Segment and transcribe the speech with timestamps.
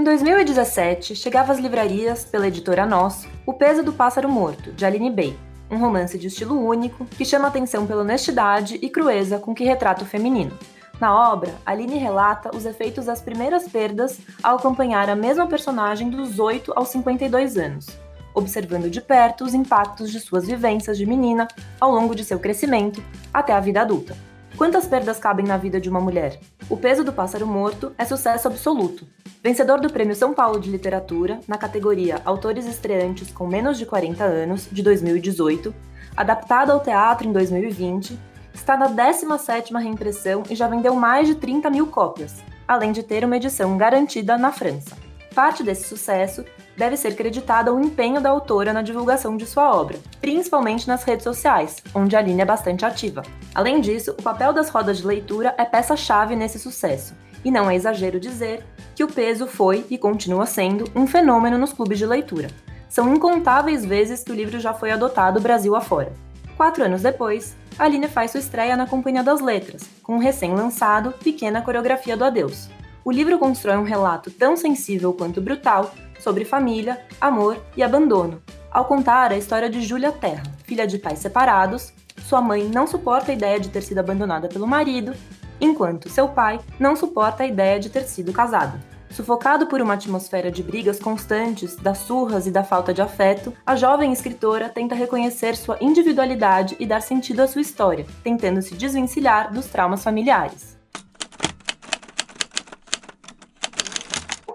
[0.00, 5.10] Em 2017, chegava às livrarias, pela editora Nós, O Peso do Pássaro Morto, de Aline
[5.10, 5.38] Bay,
[5.70, 10.02] um romance de estilo único que chama atenção pela honestidade e crueza com que retrata
[10.02, 10.58] o feminino.
[10.98, 16.38] Na obra, Aline relata os efeitos das primeiras perdas ao acompanhar a mesma personagem dos
[16.38, 17.86] 8 aos 52 anos,
[18.34, 21.46] observando de perto os impactos de suas vivências de menina
[21.78, 23.04] ao longo de seu crescimento
[23.34, 24.16] até a vida adulta.
[24.60, 26.38] Quantas perdas cabem na vida de uma mulher?
[26.68, 29.06] O Peso do Pássaro Morto é sucesso absoluto.
[29.42, 34.22] Vencedor do Prêmio São Paulo de Literatura na categoria Autores Estreantes com menos de 40
[34.22, 35.74] anos, de 2018,
[36.14, 38.18] adaptado ao teatro em 2020,
[38.52, 43.24] está na 17ª reimpressão e já vendeu mais de 30 mil cópias, além de ter
[43.24, 44.94] uma edição garantida na França.
[45.34, 46.44] Parte desse sucesso
[46.76, 51.24] deve ser creditada ao empenho da autora na divulgação de sua obra, principalmente nas redes
[51.24, 53.22] sociais, onde a Aline é bastante ativa.
[53.54, 57.76] Além disso, o papel das rodas de leitura é peça-chave nesse sucesso, e não é
[57.76, 62.48] exagero dizer que o peso foi e continua sendo um fenômeno nos clubes de leitura.
[62.88, 66.12] São incontáveis vezes que o livro já foi adotado Brasil afora.
[66.56, 71.62] Quatro anos depois, Aline faz sua estreia na Companhia das Letras, com o recém-lançado Pequena
[71.62, 72.68] Coreografia do Adeus.
[73.02, 78.84] O livro constrói um relato tão sensível quanto brutal sobre família, amor e abandono, ao
[78.84, 81.94] contar a história de Júlia Terra, filha de pais separados.
[82.28, 85.14] Sua mãe não suporta a ideia de ter sido abandonada pelo marido,
[85.58, 88.78] enquanto seu pai não suporta a ideia de ter sido casado.
[89.10, 93.74] Sufocado por uma atmosfera de brigas constantes, das surras e da falta de afeto, a
[93.74, 99.52] jovem escritora tenta reconhecer sua individualidade e dar sentido à sua história, tentando se desvencilhar
[99.52, 100.79] dos traumas familiares.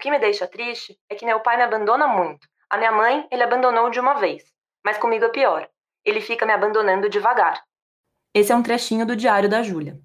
[0.06, 2.46] Que me deixa triste é que meu pai me abandona muito.
[2.70, 4.44] A minha mãe, ele abandonou de uma vez.
[4.84, 5.68] Mas comigo é pior.
[6.04, 7.60] Ele fica me abandonando devagar.
[8.32, 9.98] Esse é um trechinho do diário da Júlia.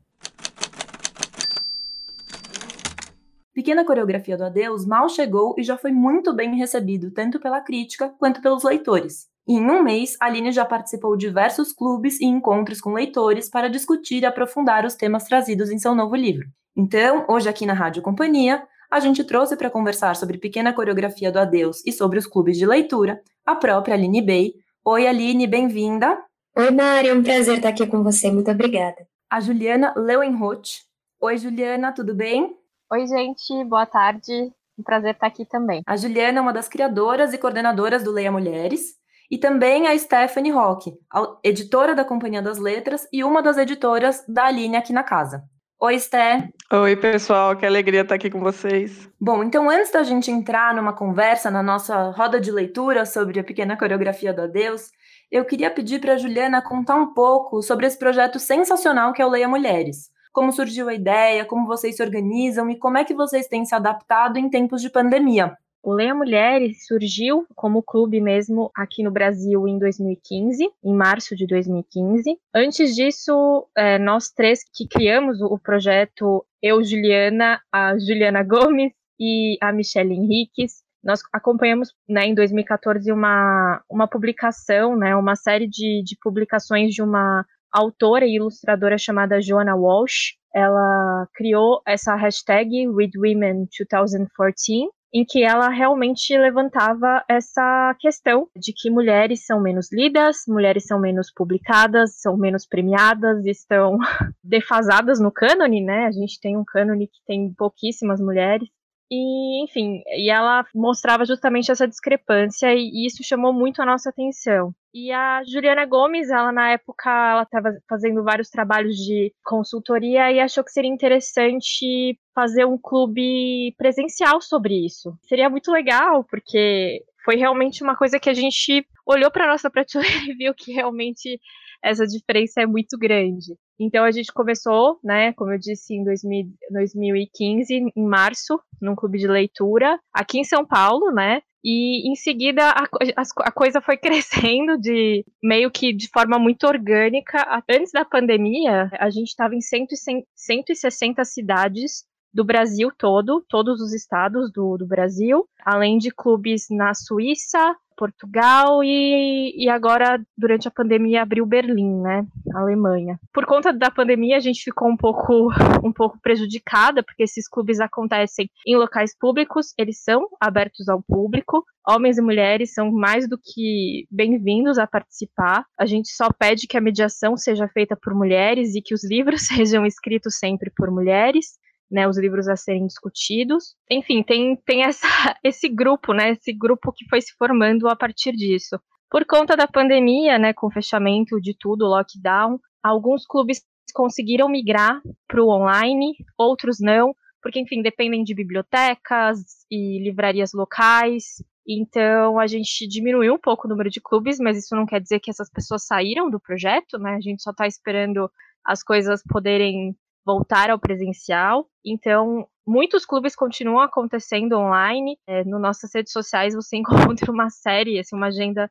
[3.53, 8.09] Pequena Coreografia do Adeus mal chegou e já foi muito bem recebido, tanto pela crítica
[8.17, 9.29] quanto pelos leitores.
[9.47, 13.69] E em um mês, Aline já participou de diversos clubes e encontros com leitores para
[13.69, 16.49] discutir e aprofundar os temas trazidos em seu novo livro.
[16.75, 21.39] Então, hoje aqui na Rádio Companhia, a gente trouxe para conversar sobre Pequena Coreografia do
[21.39, 24.53] Adeus e sobre os clubes de leitura a própria Aline Bey.
[24.83, 26.21] Oi, Aline, bem-vinda.
[26.57, 29.07] Oi, Mari, é um prazer estar aqui com você, muito obrigada.
[29.29, 30.81] A Juliana Leuenroth.
[31.21, 32.53] Oi, Juliana, tudo bem?
[32.91, 34.51] Oi, gente, boa tarde.
[34.77, 35.81] Um prazer estar aqui também.
[35.87, 38.95] A Juliana é uma das criadoras e coordenadoras do Leia Mulheres,
[39.29, 40.93] e também a Stephanie Rock,
[41.41, 45.49] editora da Companhia das Letras e uma das editoras da Aline aqui na casa.
[45.83, 46.47] Oi, Sté.
[46.71, 49.09] Oi, pessoal, que alegria estar aqui com vocês.
[49.19, 53.43] Bom, então antes da gente entrar numa conversa na nossa roda de leitura sobre a
[53.43, 54.91] pequena coreografia do Adeus,
[55.31, 59.25] eu queria pedir para a Juliana contar um pouco sobre esse projeto sensacional que é
[59.25, 63.13] o Leia Mulheres como surgiu a ideia, como vocês se organizam e como é que
[63.13, 65.57] vocês têm se adaptado em tempos de pandemia.
[65.83, 71.47] O Leia Mulheres surgiu como clube mesmo aqui no Brasil em 2015, em março de
[71.47, 72.37] 2015.
[72.53, 79.57] Antes disso, é, nós três que criamos o projeto, eu, Juliana, a Juliana Gomes e
[79.59, 86.03] a Michelle Henriques, nós acompanhamos né, em 2014 uma, uma publicação, né, uma série de,
[86.03, 90.35] de publicações de uma autora e ilustradora chamada Joanna Walsh.
[90.53, 99.45] Ela criou essa hashtag WithWomen2014, em que ela realmente levantava essa questão de que mulheres
[99.45, 103.97] são menos lidas, mulheres são menos publicadas, são menos premiadas, estão
[104.43, 106.05] defasadas no cânone, né?
[106.05, 108.67] A gente tem um cânone que tem pouquíssimas mulheres.
[109.11, 114.73] E, enfim, e ela mostrava justamente essa discrepância e isso chamou muito a nossa atenção.
[114.93, 120.39] E a Juliana Gomes, ela na época, ela estava fazendo vários trabalhos de consultoria e
[120.39, 125.13] achou que seria interessante fazer um clube presencial sobre isso.
[125.23, 130.23] Seria muito legal, porque foi realmente uma coisa que a gente olhou para nossa prateleira
[130.31, 131.37] e viu que realmente
[131.83, 133.57] essa diferença é muito grande.
[133.81, 139.17] Então a gente começou, né, como eu disse, em 2000, 2015, em março, num clube
[139.17, 141.41] de leitura, aqui em São Paulo, né?
[141.63, 146.67] E em seguida a, a, a, coisa foi crescendo de meio que de forma muito
[146.67, 147.63] orgânica.
[147.67, 149.87] Antes da pandemia, a gente estava em 100,
[150.35, 156.93] 160 cidades do Brasil todo, todos os estados do, do Brasil, além de clubes na
[156.93, 162.25] Suíça, Portugal e, e agora, durante a pandemia, abriu Berlim, né?
[162.55, 163.19] Alemanha.
[163.31, 165.49] Por conta da pandemia, a gente ficou um pouco,
[165.85, 171.63] um pouco prejudicada, porque esses clubes acontecem em locais públicos, eles são abertos ao público,
[171.87, 175.63] homens e mulheres são mais do que bem-vindos a participar.
[175.77, 179.45] A gente só pede que a mediação seja feita por mulheres e que os livros
[179.45, 181.59] sejam escritos sempre por mulheres.
[181.91, 183.75] Né, os livros a serem discutidos.
[183.89, 185.07] Enfim, tem, tem essa,
[185.43, 188.79] esse grupo, né, esse grupo que foi se formando a partir disso.
[189.09, 193.61] Por conta da pandemia, né, com o fechamento de tudo, lockdown, alguns clubes
[193.93, 201.43] conseguiram migrar para o online, outros não, porque, enfim, dependem de bibliotecas e livrarias locais.
[201.67, 205.19] Então, a gente diminuiu um pouco o número de clubes, mas isso não quer dizer
[205.19, 207.15] que essas pessoas saíram do projeto, né?
[207.15, 208.31] A gente só está esperando
[208.63, 211.67] as coisas poderem voltar ao presencial.
[211.85, 215.17] Então, muitos clubes continuam acontecendo online.
[215.27, 216.77] É, no nossas redes sociais você
[217.15, 218.69] encontra uma série, assim, uma agenda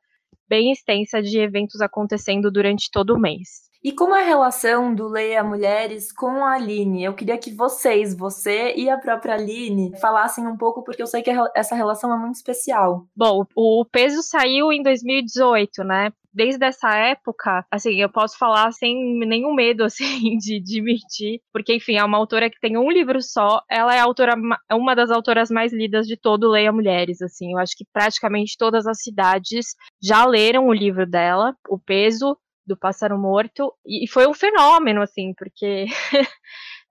[0.48, 3.70] bem extensa de eventos acontecendo durante todo o mês.
[3.82, 7.02] E como é a relação do Leia Mulheres com a Aline?
[7.02, 11.22] Eu queria que vocês, você e a própria Aline, falassem um pouco, porque eu sei
[11.22, 13.06] que essa relação é muito especial.
[13.16, 16.10] Bom, o peso saiu em 2018, né?
[16.32, 21.74] Desde essa época, assim, eu posso falar sem nenhum medo, assim, de, de mentir, porque,
[21.74, 24.34] enfim, é uma autora que tem um livro só, ela é autora,
[24.70, 28.56] é uma das autoras mais lidas de todo Leia Mulheres, assim, eu acho que praticamente
[28.58, 32.36] todas as cidades já leram o livro dela, O Peso,
[32.66, 35.86] do Pássaro Morto, e foi um fenômeno, assim, porque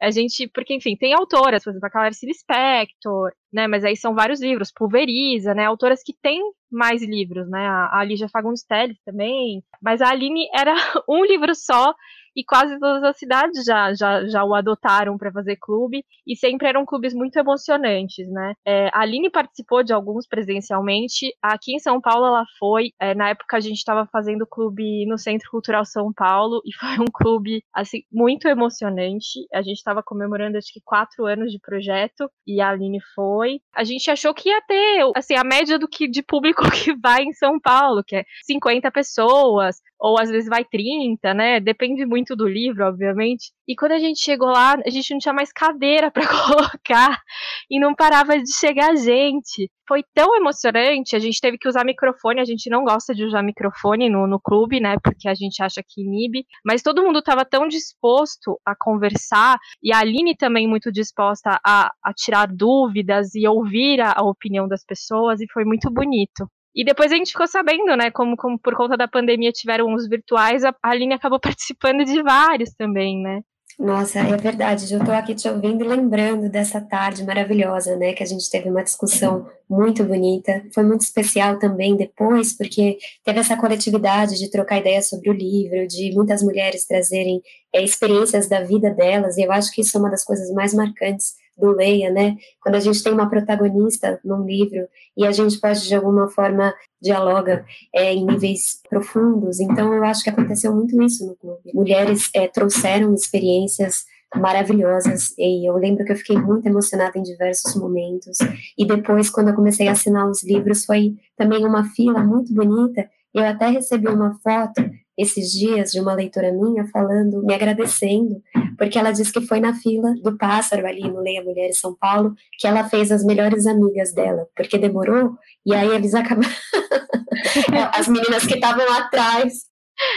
[0.02, 4.16] a gente, porque, enfim, tem autoras, por exemplo, a Clarice Lispector, né, mas aí são
[4.16, 6.42] vários livros, Pulveriza, né, autoras que têm
[6.72, 10.74] mais livros, né, a, a Lígia Fagundes Telles também, mas a Aline era
[11.08, 11.94] um livro só,
[12.36, 16.68] e quase todas as cidades já, já, já o adotaram para fazer clube, e sempre
[16.68, 18.54] eram clubes muito emocionantes, né?
[18.66, 23.30] É, a Aline participou de alguns presencialmente, aqui em São Paulo ela foi, é, na
[23.30, 27.64] época a gente estava fazendo clube no Centro Cultural São Paulo, e foi um clube,
[27.74, 32.70] assim, muito emocionante, a gente estava comemorando acho que quatro anos de projeto, e a
[32.70, 33.60] Aline foi.
[33.76, 37.24] A gente achou que ia ter, assim, a média do que de público que vai
[37.24, 41.60] em São Paulo, que é 50 pessoas, ou às vezes vai 30, né?
[41.60, 43.52] Depende muito do livro, obviamente.
[43.68, 47.22] E quando a gente chegou lá, a gente não tinha mais cadeira para colocar
[47.70, 49.70] e não parava de chegar gente.
[49.88, 53.42] Foi tão emocionante, a gente teve que usar microfone, a gente não gosta de usar
[53.42, 54.96] microfone no, no clube, né?
[55.04, 59.92] Porque a gente acha que inibe, mas todo mundo estava tão disposto a conversar e
[59.92, 64.84] a Aline também muito disposta a, a tirar dúvidas e ouvir a, a opinião das
[64.84, 66.48] pessoas e foi muito bonito.
[66.76, 70.08] E depois a gente ficou sabendo, né, como, como por conta da pandemia tiveram os
[70.08, 73.42] virtuais, a Aline acabou participando de vários também, né?
[73.80, 74.94] Nossa, é verdade.
[74.94, 78.12] Eu estou aqui te ouvindo e lembrando dessa tarde maravilhosa, né?
[78.12, 80.62] Que a gente teve uma discussão muito bonita.
[80.74, 85.88] Foi muito especial também depois, porque teve essa coletividade de trocar ideias sobre o livro,
[85.88, 87.42] de muitas mulheres trazerem
[87.74, 89.38] é, experiências da vida delas.
[89.38, 92.38] E eu acho que isso é uma das coisas mais marcantes do Leia, né?
[92.62, 96.74] Quando a gente tem uma protagonista num livro e a gente pode, de alguma forma,
[97.02, 99.60] dialoga é, em níveis profundos.
[99.60, 101.72] Então, eu acho que aconteceu muito isso no clube.
[101.74, 107.76] Mulheres é, trouxeram experiências maravilhosas e eu lembro que eu fiquei muito emocionada em diversos
[107.76, 108.38] momentos
[108.78, 113.10] e depois quando eu comecei a assinar os livros foi também uma fila muito bonita
[113.34, 114.88] eu até recebi uma foto
[115.20, 118.42] esses dias de uma leitora minha falando, me agradecendo,
[118.78, 122.34] porque ela disse que foi na fila do pássaro ali no Leia Mulheres São Paulo
[122.58, 126.50] que ela fez as melhores amigas dela, porque demorou e aí eles acabaram.
[127.94, 129.66] as meninas que estavam atrás.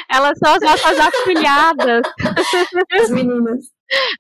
[0.09, 2.03] Elas são as nossas afilhadas.
[2.93, 3.65] As meninas.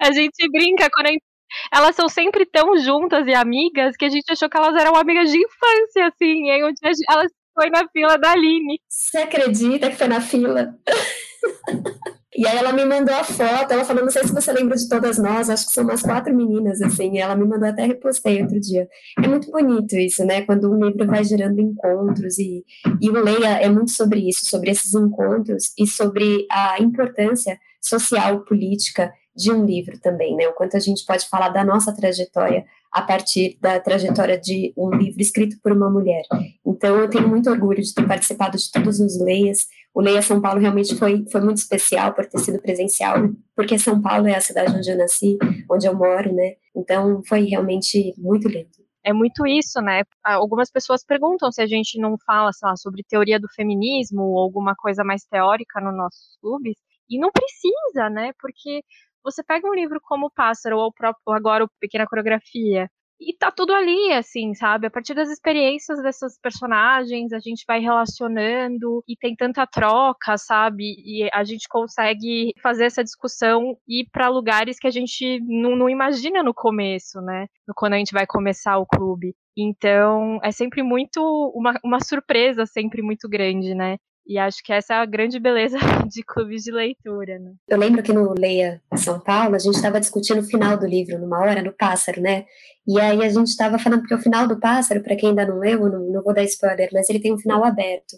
[0.00, 1.22] A gente brinca quando a gente
[1.70, 5.30] elas são sempre tão juntas e amigas que a gente achou que elas eram amigas
[5.30, 6.46] de infância, assim.
[6.46, 8.80] E aí um dia elas foi na fila da Aline.
[8.88, 10.74] Você acredita que foi na fila?
[12.34, 14.88] E aí ela me mandou a foto, ela falou, não sei se você lembra de
[14.88, 18.40] todas nós, acho que são umas quatro meninas, assim, e ela me mandou até repostei
[18.40, 18.88] outro dia.
[19.22, 22.64] É muito bonito isso, né, quando um livro vai gerando encontros, e,
[23.02, 28.40] e o Leia é muito sobre isso, sobre esses encontros e sobre a importância social,
[28.46, 32.64] política de um livro também, né, o quanto a gente pode falar da nossa trajetória
[32.92, 36.22] a partir da trajetória de um livro escrito por uma mulher.
[36.64, 39.66] Então, eu tenho muito orgulho de ter participado de todos os Leias.
[39.94, 44.02] O Leia São Paulo realmente foi, foi muito especial por ter sido presencial, porque São
[44.02, 45.38] Paulo é a cidade onde eu nasci,
[45.70, 46.56] onde eu moro, né?
[46.76, 48.68] Então, foi realmente muito lindo.
[49.04, 50.02] É muito isso, né?
[50.22, 54.74] Algumas pessoas perguntam se a gente não fala, lá, sobre teoria do feminismo ou alguma
[54.76, 56.76] coisa mais teórica nos nossos clubes.
[57.08, 58.32] E não precisa, né?
[58.38, 58.82] Porque
[59.24, 62.88] você pega um livro como o Pássaro ou, próprio, ou agora o Pequena Coreografia,
[63.24, 64.86] e tá tudo ali, assim, sabe?
[64.88, 70.96] A partir das experiências desses personagens, a gente vai relacionando e tem tanta troca, sabe?
[70.98, 75.88] E a gente consegue fazer essa discussão ir para lugares que a gente não, não,
[75.88, 77.46] imagina no começo, né?
[77.76, 79.36] Quando a gente vai começar o clube.
[79.56, 81.22] Então, é sempre muito
[81.54, 83.98] uma, uma surpresa sempre muito grande, né?
[84.26, 85.76] E acho que essa é a grande beleza
[86.08, 87.52] de clubes de leitura, né?
[87.68, 91.18] Eu lembro que no Leia São Paulo, a gente estava discutindo o final do livro,
[91.18, 92.44] numa hora, no Pássaro, né?
[92.86, 95.58] E aí a gente estava falando, porque o final do Pássaro, para quem ainda não
[95.58, 98.16] leu, não, não vou dar spoiler, mas ele tem um final aberto.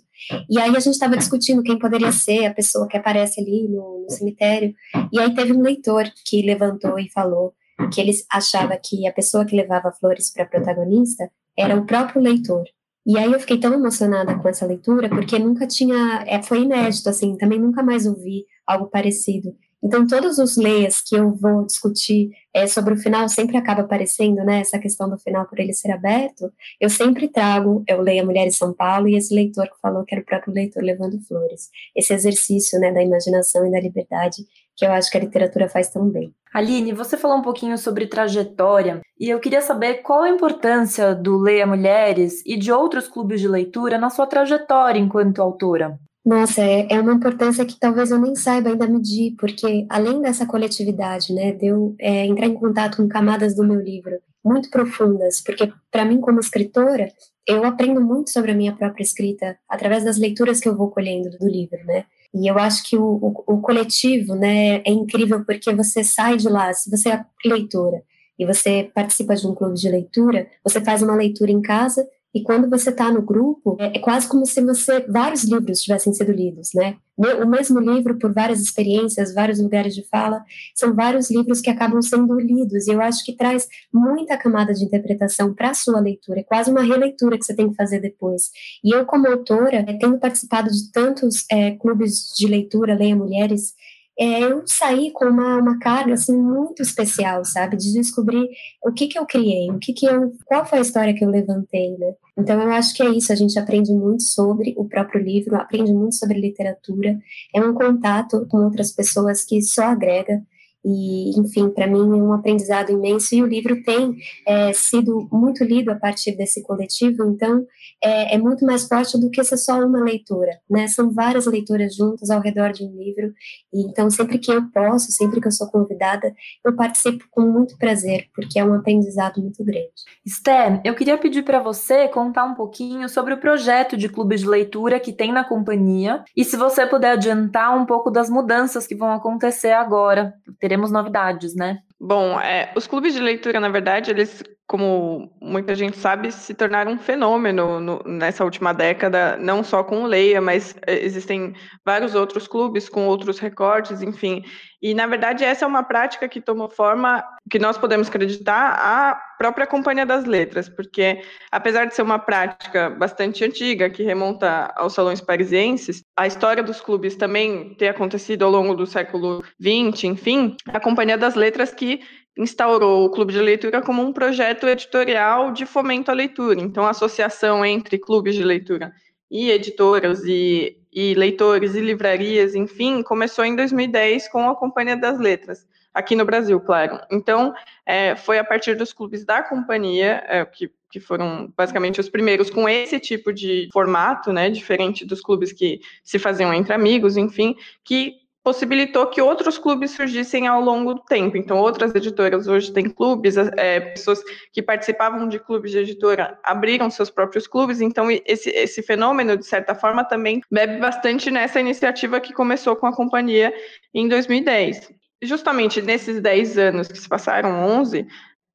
[0.48, 4.04] E aí a gente estava discutindo quem poderia ser a pessoa que aparece ali no,
[4.04, 4.74] no cemitério.
[5.12, 7.54] E aí teve um leitor que levantou e falou
[7.92, 12.22] que ele achava que a pessoa que levava flores para a protagonista era o próprio
[12.22, 12.64] leitor.
[13.06, 17.08] E aí eu fiquei tão emocionada com essa leitura, porque nunca tinha, é, foi inédito,
[17.08, 19.54] assim, também nunca mais ouvi algo parecido.
[19.84, 24.42] Então, todos os leias que eu vou discutir é, sobre o final sempre acaba aparecendo,
[24.42, 24.60] né?
[24.60, 26.50] Essa questão do final por ele ser aberto.
[26.80, 30.14] Eu sempre trago, eu leio a Mulheres São Paulo e esse leitor que falou que
[30.14, 31.68] era o próprio leitor levando flores.
[31.94, 34.46] Esse exercício, né, da imaginação e da liberdade
[34.76, 36.32] que eu acho que a literatura faz tão bem.
[36.52, 41.38] Aline, você falou um pouquinho sobre trajetória e eu queria saber qual a importância do
[41.38, 45.98] Leia Mulheres e de outros clubes de leitura na sua trajetória enquanto autora.
[46.24, 50.46] Nossa, é, é uma importância que talvez eu nem saiba ainda medir, porque além dessa
[50.46, 55.40] coletividade, né, de eu é, entrar em contato com camadas do meu livro muito profundas,
[55.40, 57.10] porque para mim como escritora,
[57.46, 61.30] eu aprendo muito sobre a minha própria escrita através das leituras que eu vou colhendo
[61.30, 62.04] do livro, né?
[62.34, 66.48] E eu acho que o, o, o coletivo, né, é incrível porque você sai de
[66.48, 68.02] lá, se você é leitora
[68.36, 72.42] e você participa de um clube de leitura, você faz uma leitura em casa e
[72.42, 76.32] quando você está no grupo, é, é, quase como se você vários livros tivessem sido
[76.32, 76.96] lidos, né?
[77.16, 82.02] O mesmo livro por várias experiências, vários lugares de fala, são vários livros que acabam
[82.02, 82.88] sendo lidos.
[82.88, 86.40] E eu acho que traz muita camada de interpretação para a sua leitura.
[86.40, 88.50] É quase uma releitura que você tem que fazer depois.
[88.82, 93.74] E eu, como autora, tendo participado de tantos é, clubes de leitura, Leia Mulheres,
[94.18, 98.48] é, eu saí com uma, uma carga assim muito especial, sabe, de descobrir
[98.82, 101.30] o que que eu criei, o que que eu, qual foi a história que eu
[101.30, 102.14] levantei, né?
[102.36, 105.92] Então eu acho que é isso, a gente aprende muito sobre o próprio livro, aprende
[105.92, 107.18] muito sobre literatura,
[107.54, 110.42] é um contato com outras pessoas que só agrega
[110.84, 113.34] e, enfim, para mim é um aprendizado imenso.
[113.34, 117.64] E o livro tem é, sido muito lido a partir desse coletivo, então
[118.02, 120.86] é, é, muito mais forte do que ser só uma leitura, né?
[120.88, 123.32] São várias leituras juntas ao redor de um livro.
[123.72, 127.78] E, então, sempre que eu posso, sempre que eu sou convidada, eu participo com muito
[127.78, 129.88] prazer, porque é um aprendizado muito grande.
[130.26, 134.46] Sté, eu queria pedir para você contar um pouquinho sobre o projeto de clube de
[134.46, 138.94] leitura que tem na companhia e se você puder adiantar um pouco das mudanças que
[138.94, 140.34] vão acontecer agora.
[140.58, 141.78] Teremos teremos novidades, né?
[142.00, 146.92] Bom, é, os clubes de leitura, na verdade, eles, como muita gente sabe, se tornaram
[146.92, 151.54] um fenômeno no, nessa última década, não só com o Leia, mas é, existem
[151.84, 154.42] vários outros clubes com outros recortes, enfim.
[154.80, 159.20] E, na verdade, essa é uma prática que tomou forma, que nós podemos acreditar, a
[159.38, 164.94] própria Companhia das Letras, porque, apesar de ser uma prática bastante antiga, que remonta aos
[164.94, 170.56] salões parisienses, a história dos clubes também ter acontecido ao longo do século XX, enfim,
[170.68, 172.00] a Companhia das Letras que
[172.36, 176.60] instaurou o Clube de Leitura como um projeto editorial de fomento à leitura.
[176.60, 178.92] Então, a associação entre clubes de leitura
[179.30, 185.18] e editoras e, e leitores e livrarias, enfim, começou em 2010 com a Companhia das
[185.18, 187.00] Letras, aqui no Brasil, claro.
[187.10, 187.54] Então,
[187.86, 192.50] é, foi a partir dos clubes da companhia, é, que, que foram basicamente os primeiros
[192.50, 197.56] com esse tipo de formato, né, diferente dos clubes que se faziam entre amigos, enfim,
[197.84, 201.38] que possibilitou que outros clubes surgissem ao longo do tempo.
[201.38, 204.22] Então, outras editoras hoje têm clubes, é, pessoas
[204.52, 207.80] que participavam de clubes de editora abriram seus próprios clubes.
[207.80, 212.86] Então, esse, esse fenômeno, de certa forma, também bebe bastante nessa iniciativa que começou com
[212.86, 213.50] a companhia
[213.94, 214.92] em 2010.
[215.22, 218.06] Justamente nesses 10 anos que se passaram, 11,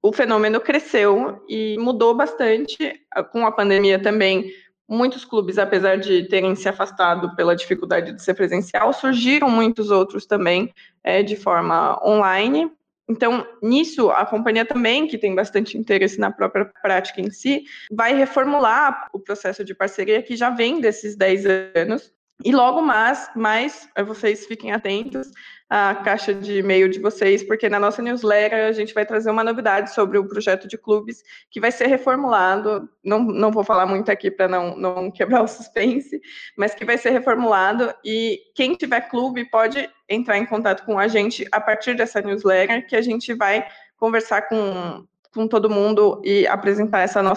[0.04, 2.78] o fenômeno cresceu e mudou bastante.
[3.32, 4.52] Com a pandemia também,
[4.90, 10.26] muitos clubes, apesar de terem se afastado pela dificuldade de ser presencial, surgiram muitos outros
[10.26, 12.72] também é, de forma online.
[13.08, 18.14] Então, nisso, a companhia também, que tem bastante interesse na própria prática em si, vai
[18.16, 22.12] reformular o processo de parceria que já vem desses 10 anos.
[22.44, 25.30] E logo mais, mais vocês fiquem atentos,
[25.70, 29.44] a caixa de e-mail de vocês, porque na nossa newsletter a gente vai trazer uma
[29.44, 32.90] novidade sobre o projeto de clubes que vai ser reformulado.
[33.04, 36.22] Não, não vou falar muito aqui para não, não quebrar o suspense,
[36.58, 37.94] mas que vai ser reformulado.
[38.06, 42.88] E quem tiver clube pode entrar em contato com a gente a partir dessa newsletter,
[42.88, 43.68] que a gente vai
[43.98, 47.34] conversar com com todo mundo e apresentar essa, no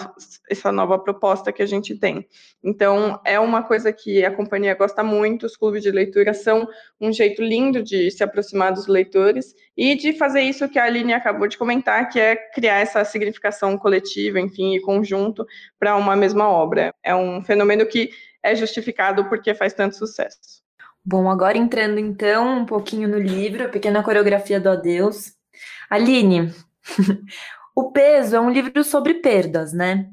[0.49, 2.27] essa nova proposta que a gente tem.
[2.63, 6.67] Então, é uma coisa que a companhia gosta muito, os clubes de leitura são
[6.99, 11.13] um jeito lindo de se aproximar dos leitores e de fazer isso que a Aline
[11.13, 15.45] acabou de comentar, que é criar essa significação coletiva, enfim, e conjunto
[15.79, 16.93] para uma mesma obra.
[17.03, 18.09] É um fenômeno que
[18.41, 20.63] é justificado porque faz tanto sucesso.
[21.05, 25.33] Bom, agora entrando então um pouquinho no livro, a pequena coreografia do adeus.
[25.89, 26.53] Aline,
[27.75, 30.09] o peso é um livro sobre perdas, né?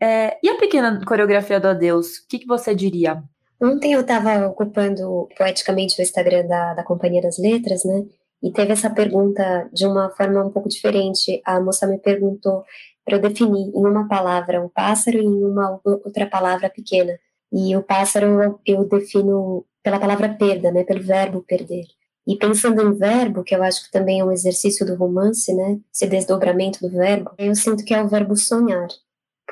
[0.00, 3.22] É, e a pequena coreografia do adeus, o que, que você diria?
[3.60, 8.04] Ontem eu estava ocupando poeticamente o Instagram da, da Companhia das Letras, né?
[8.42, 11.40] E teve essa pergunta de uma forma um pouco diferente.
[11.44, 12.64] A moça me perguntou
[13.04, 17.16] para eu definir em uma palavra um pássaro e em uma outra palavra pequena.
[17.52, 20.82] E o pássaro eu defino pela palavra perda, né?
[20.82, 21.84] Pelo verbo perder.
[22.26, 25.78] E pensando em verbo, que eu acho que também é um exercício do romance, né?
[25.92, 28.88] Esse desdobramento do verbo, eu sinto que é o verbo sonhar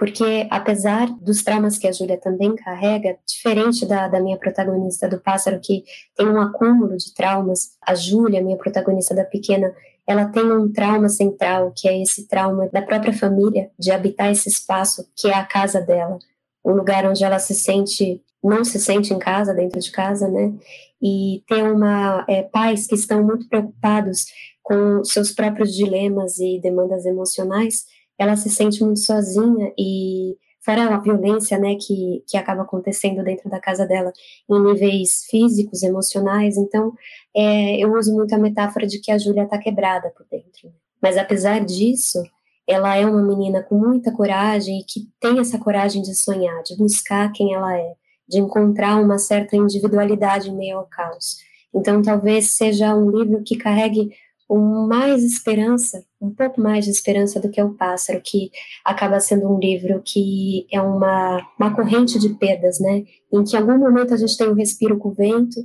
[0.00, 5.21] porque apesar dos traumas que a Júlia também carrega, diferente da, da minha protagonista do
[5.21, 5.85] pássaro, que
[6.17, 9.71] tem um acúmulo de traumas, a Júlia, minha protagonista da pequena,
[10.07, 14.49] ela tem um trauma central, que é esse trauma da própria família, de habitar esse
[14.49, 16.19] espaço que é a casa dela,
[16.65, 20.52] um lugar onde ela se sente, não se sente em casa, dentro de casa, né?
[21.00, 24.26] E tem uma, é, pais que estão muito preocupados
[24.62, 27.87] com seus próprios dilemas e demandas emocionais,
[28.18, 33.49] ela se sente muito sozinha e fora a violência, né, que, que acaba acontecendo dentro
[33.49, 34.12] da casa dela
[34.49, 36.92] em níveis físicos, emocionais, então
[37.35, 40.70] é, eu uso muito a metáfora de que a Júlia está quebrada por dentro.
[41.02, 42.23] Mas apesar disso,
[42.68, 46.76] ela é uma menina com muita coragem e que tem essa coragem de sonhar, de
[46.76, 47.94] buscar quem ela é,
[48.31, 51.39] de encontrar uma certa individualidade em meio ao caos.
[51.75, 54.11] Então talvez seja um livro que carregue
[54.49, 58.51] com mais esperança, um pouco mais de esperança do que o pássaro, que
[58.85, 63.05] acaba sendo um livro que é uma, uma corrente de perdas, né?
[63.33, 65.61] Em que em algum momento a gente tem um respiro com o vento,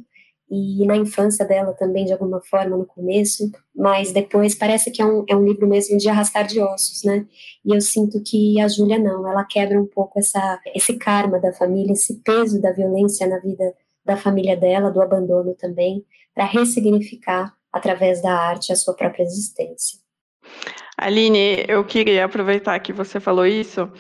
[0.50, 5.06] e na infância dela também, de alguma forma, no começo, mas depois parece que é
[5.06, 7.26] um, é um livro mesmo de arrastar de ossos, né?
[7.66, 11.52] E eu sinto que a Júlia não, ela quebra um pouco essa, esse karma da
[11.52, 13.74] família, esse peso da violência na vida
[14.06, 20.00] da família dela, do abandono também, para ressignificar através da arte, a sua própria existência.
[20.96, 23.92] Aline, eu queria aproveitar que você falou isso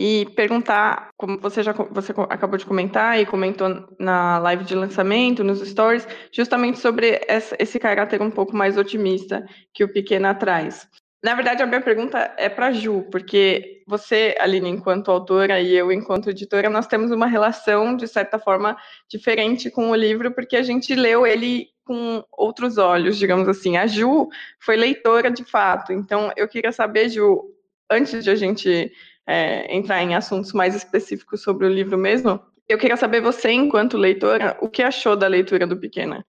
[0.00, 5.42] e perguntar, como você já você acabou de comentar e comentou na live de lançamento,
[5.42, 10.86] nos stories, justamente sobre essa, esse caráter um pouco mais otimista que o Pequena traz.
[11.20, 15.90] Na verdade, a minha pergunta é para Ju, porque você, Aline, enquanto autora e eu,
[15.90, 18.76] enquanto editora, nós temos uma relação, de certa forma,
[19.10, 23.76] diferente com o livro, porque a gente leu ele com outros olhos, digamos assim.
[23.76, 24.28] A Ju
[24.60, 27.52] foi leitora de fato, então eu queria saber, Ju,
[27.90, 28.92] antes de a gente
[29.28, 33.98] é, entrar em assuntos mais específicos sobre o livro mesmo, eu queria saber você, enquanto
[33.98, 36.24] leitora, o que achou da leitura do Pequena?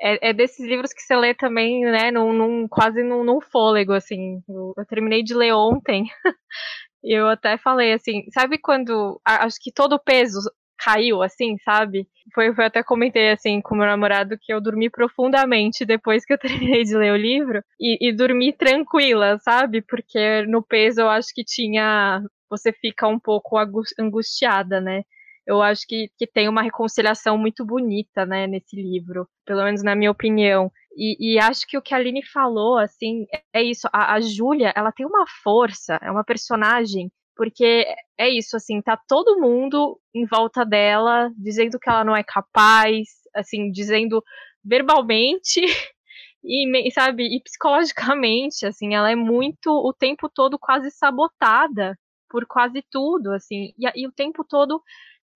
[0.00, 3.92] É, é desses livros que você lê também, né, num, num quase num, num, fôlego,
[3.92, 4.40] assim.
[4.48, 6.04] Eu, eu terminei de ler ontem.
[7.04, 10.40] e eu até falei assim, sabe quando acho que todo o peso
[10.78, 12.06] caiu, assim, sabe?
[12.32, 16.38] Foi, foi até comentei, assim, com meu namorado que eu dormi profundamente depois que eu
[16.78, 19.82] terminei de ler o livro e, e dormi tranquila, sabe?
[19.82, 22.22] Porque no peso eu acho que tinha.
[22.50, 23.56] Você fica um pouco
[23.98, 25.02] angustiada, né?
[25.46, 29.94] Eu acho que, que tem uma reconciliação muito bonita, né, nesse livro, pelo menos na
[29.94, 30.70] minha opinião.
[30.94, 33.88] E, e, acho que o que a Aline falou, assim, é isso.
[33.92, 37.86] A, a Júlia, ela tem uma força, é uma personagem porque
[38.18, 43.06] é isso, assim, tá todo mundo em volta dela dizendo que ela não é capaz,
[43.32, 44.20] assim, dizendo
[44.64, 45.60] verbalmente
[46.44, 51.96] e, sabe, e psicologicamente, assim, ela é muito o tempo todo quase sabotada
[52.28, 54.82] por quase tudo, assim, e, e o tempo todo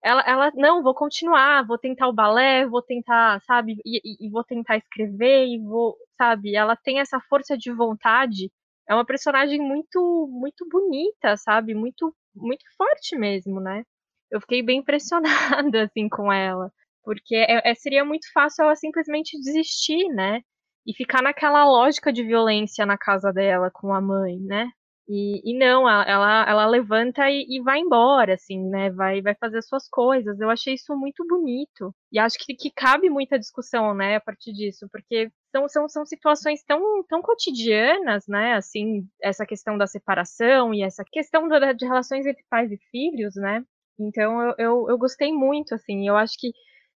[0.03, 4.29] ela, ela, não, vou continuar, vou tentar o balé, vou tentar, sabe, e, e, e
[4.29, 8.51] vou tentar escrever, e vou, sabe, ela tem essa força de vontade
[8.87, 11.73] é uma personagem muito muito bonita, sabe?
[11.73, 13.83] Muito muito forte mesmo, né?
[14.31, 16.71] Eu fiquei bem impressionada assim com ela,
[17.03, 20.41] porque é, é, seria muito fácil ela simplesmente desistir, né?
[20.85, 24.69] E ficar naquela lógica de violência na casa dela com a mãe, né?
[25.07, 28.89] E, e não, ela, ela levanta e, e, vai embora, assim, né?
[28.91, 30.39] Vai, vai fazer suas coisas.
[30.39, 31.93] Eu achei isso muito bonito.
[32.11, 36.05] E acho que, que cabe muita discussão, né, a partir disso, porque são, são, são
[36.05, 38.53] situações tão, tão cotidianas, né?
[38.53, 43.35] Assim, essa questão da separação e essa questão da, de relações entre pais e filhos,
[43.35, 43.63] né?
[43.99, 46.51] Então eu, eu, eu gostei muito, assim, eu acho que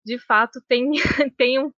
[0.04, 0.90] de fato tem,
[1.38, 1.72] tem um,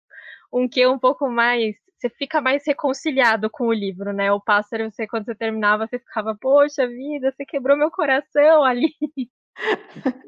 [0.52, 4.30] um que um pouco mais você fica mais reconciliado com o livro, né?
[4.32, 8.92] O pássaro, você, quando você terminava, você ficava, poxa vida, você quebrou meu coração ali.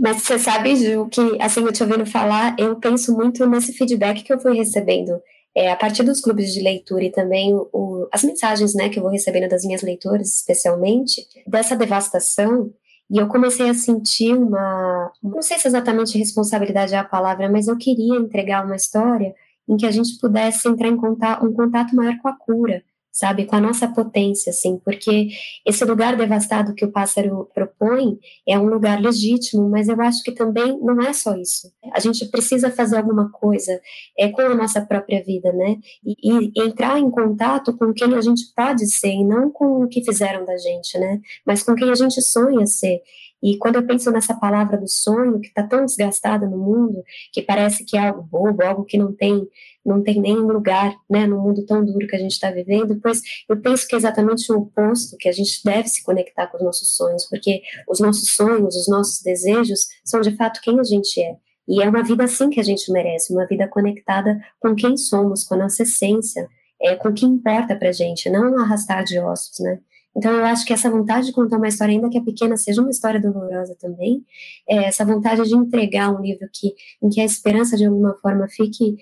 [0.01, 4.23] Mas você sabe, Ju, que assim, eu te ouvindo falar, eu penso muito nesse feedback
[4.23, 5.21] que eu fui recebendo
[5.55, 9.03] é, a partir dos clubes de leitura e também o, as mensagens né, que eu
[9.03, 12.73] vou recebendo das minhas leitoras, especialmente, dessa devastação
[13.11, 17.67] E eu comecei a sentir uma, não sei se exatamente responsabilidade é a palavra, mas
[17.69, 19.35] eu queria entregar uma história
[19.69, 22.83] em que a gente pudesse entrar em contato, um contato maior com a cura,
[23.19, 25.29] sabe, com a nossa potência, assim, porque
[25.67, 30.31] esse lugar devastado que o pássaro propõe é um lugar legítimo, mas eu acho que
[30.31, 31.73] também não é só isso.
[31.93, 33.81] A gente precisa fazer alguma coisa
[34.17, 38.21] é, com a nossa própria vida, né, e, e entrar em contato com quem a
[38.21, 41.91] gente pode ser e não com o que fizeram da gente, né, mas com quem
[41.91, 43.01] a gente sonha ser.
[43.43, 47.41] E quando eu penso nessa palavra do sonho, que está tão desgastada no mundo, que
[47.41, 49.47] parece que é algo bobo, algo que não tem,
[49.85, 53.21] não tem nem lugar né, no mundo tão duro que a gente está vivendo, pois
[53.49, 56.65] eu penso que é exatamente o oposto, que a gente deve se conectar com os
[56.65, 61.21] nossos sonhos, porque os nossos sonhos, os nossos desejos são de fato quem a gente
[61.21, 61.37] é.
[61.69, 65.45] E é uma vida assim que a gente merece, uma vida conectada com quem somos,
[65.45, 66.49] com a nossa essência,
[66.81, 69.79] é, com o que importa pra gente, não arrastar de ossos, né?
[70.19, 72.81] Então, eu acho que essa vontade de contar uma história, ainda que é pequena, seja
[72.81, 74.25] uma história dolorosa também,
[74.69, 78.49] é essa vontade de entregar um livro que, em que a esperança, de alguma forma,
[78.49, 78.97] fique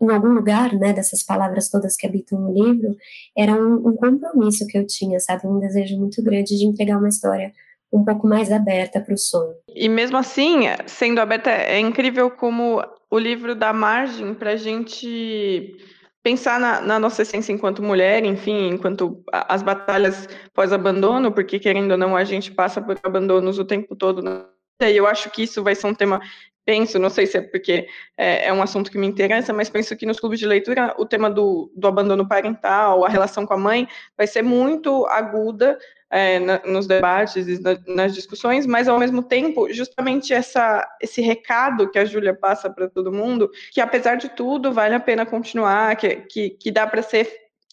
[0.00, 2.96] em algum lugar, né, dessas palavras todas que habitam no livro,
[3.36, 7.10] era um, um compromisso que eu tinha, sabe, um desejo muito grande de entregar uma
[7.10, 7.52] história
[7.92, 9.54] um pouco mais aberta para o sonho.
[9.68, 15.76] E mesmo assim, sendo aberta, é incrível como o livro dá margem para a gente
[16.24, 21.98] pensar na, na, nossa essência enquanto mulher, enfim, enquanto as batalhas pós-abandono, porque querendo ou
[21.98, 24.22] não, a gente passa por abandonos o tempo todo.
[24.22, 24.42] Né?
[24.80, 26.20] E eu acho que isso vai ser um tema,
[26.64, 29.96] penso, não sei se é porque é, é, um assunto que me interessa, mas penso
[29.96, 33.58] que nos clubes de leitura o tema do, do abandono parental, a relação com a
[33.58, 35.78] mãe, vai ser muito aguda
[36.10, 41.20] é, na, nos debates e na, nas discussões, mas ao mesmo tempo, justamente essa, esse
[41.20, 45.26] recado que a Júlia passa para todo mundo, que apesar de tudo vale a pena
[45.26, 47.30] continuar, que, que, que dá para ser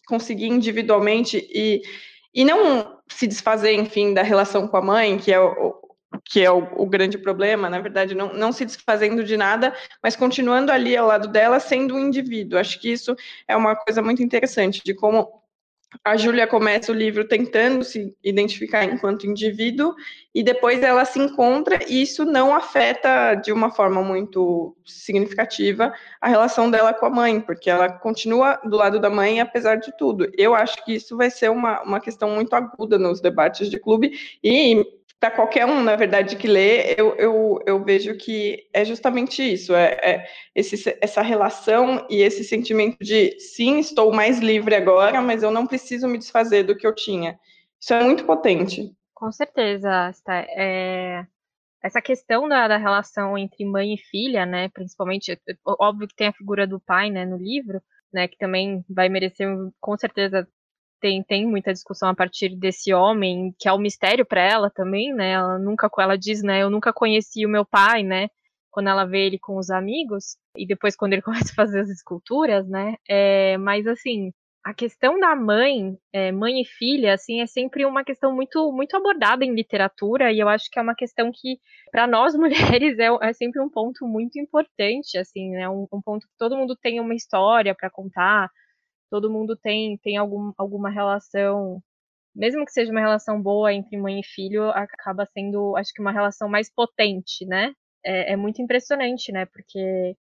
[0.08, 1.82] conseguir individualmente e,
[2.34, 5.81] e não se desfazer, enfim, da relação com a mãe, que é o,
[6.26, 10.16] que é o, o, grande problema, na verdade, não, não se desfazendo de nada, mas
[10.16, 12.60] continuando ali ao lado dela, sendo um indivíduo.
[12.60, 13.16] Acho que isso
[13.48, 15.42] é uma coisa muito interessante, de como
[16.04, 19.94] a Júlia começa o livro tentando se identificar enquanto indivíduo
[20.34, 26.30] e depois ela se encontra e isso não afeta de uma forma muito significativa a
[26.30, 30.32] relação dela com a mãe, porque ela continua do lado da mãe apesar de tudo.
[30.38, 34.14] Eu acho que isso vai ser uma, uma questão muito aguda nos debates de clube
[34.42, 34.86] e
[35.22, 39.76] para qualquer um, na verdade, que lê, eu, eu, eu vejo que é justamente isso,
[39.76, 45.44] é, é esse, essa relação e esse sentimento de sim, estou mais livre agora, mas
[45.44, 47.40] eu não preciso me desfazer do que eu tinha.
[47.80, 48.92] Isso é muito potente.
[49.14, 50.10] Com certeza,
[50.58, 51.24] é,
[51.84, 56.34] essa questão da, da, relação entre mãe e filha, né, principalmente, óbvio que tem a
[56.34, 57.80] figura do pai, né, no livro,
[58.12, 59.48] né, que também vai merecer,
[59.80, 60.48] com certeza,
[61.02, 65.14] tem, tem muita discussão a partir desse homem, que é um mistério para ela também,
[65.14, 65.32] né?
[65.32, 66.62] Ela nunca, ela diz, né?
[66.62, 68.30] Eu nunca conheci o meu pai, né?
[68.70, 71.90] Quando ela vê ele com os amigos, e depois quando ele começa a fazer as
[71.90, 72.96] esculturas, né?
[73.10, 74.32] É, mas assim,
[74.64, 78.96] a questão da mãe, é, mãe e filha, assim, é sempre uma questão muito, muito
[78.96, 81.58] abordada em literatura, e eu acho que é uma questão que,
[81.92, 82.36] para nós
[82.80, 85.68] mulheres, é, é, sempre um ponto muito importante, assim, né?
[85.68, 88.50] Um, um ponto que todo mundo tem uma história para contar,
[89.12, 91.84] todo mundo tem, tem algum, alguma relação,
[92.36, 96.14] mesmo que seja uma relação boa entre mãe e filho, acaba sendo, acho que, uma
[96.14, 97.74] relação mais potente, né?
[98.06, 99.46] É, é muito impressionante, né?
[99.46, 100.16] Porque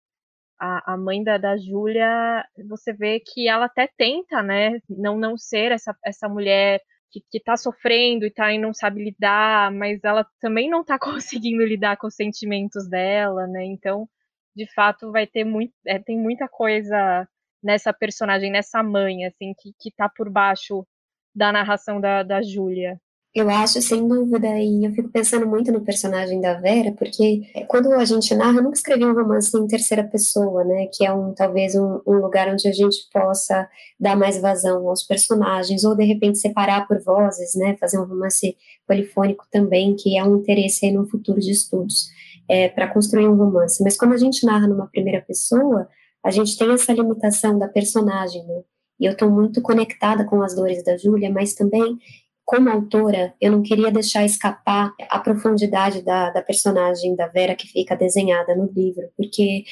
[0.58, 4.80] a, a mãe da, da Júlia, você vê que ela até tenta, né?
[4.88, 9.04] Não, não ser essa, essa mulher que, que tá sofrendo e tá e não sabe
[9.04, 13.64] lidar, mas ela também não tá conseguindo lidar com os sentimentos dela, né?
[13.64, 14.08] Então,
[14.54, 17.26] de fato, vai ter muito, é, tem muita coisa
[17.62, 20.86] nessa personagem, nessa mãe, assim, que, que tá por baixo
[21.34, 23.00] da narração da, da Júlia.
[23.32, 27.92] Eu acho, sem dúvida, e eu fico pensando muito no personagem da Vera, porque quando
[27.92, 31.32] a gente narra, eu nunca escrevi um romance em terceira pessoa, né, que é um
[31.32, 33.68] talvez um, um, lugar onde a gente possa
[34.00, 38.56] dar mais vazão aos personagens, ou de repente separar por vozes, né, fazer um romance
[38.84, 42.08] polifônico também, que é um interesse aí no futuro de estudos,
[42.48, 43.80] é, para construir um romance.
[43.84, 45.86] Mas quando a gente narra numa primeira pessoa,
[46.24, 48.62] a gente tem essa limitação da personagem, né?
[48.98, 51.96] E eu estou muito conectada com as dores da Júlia, mas também,
[52.44, 57.66] como autora, eu não queria deixar escapar a profundidade da, da personagem da Vera que
[57.66, 59.64] fica desenhada no livro, porque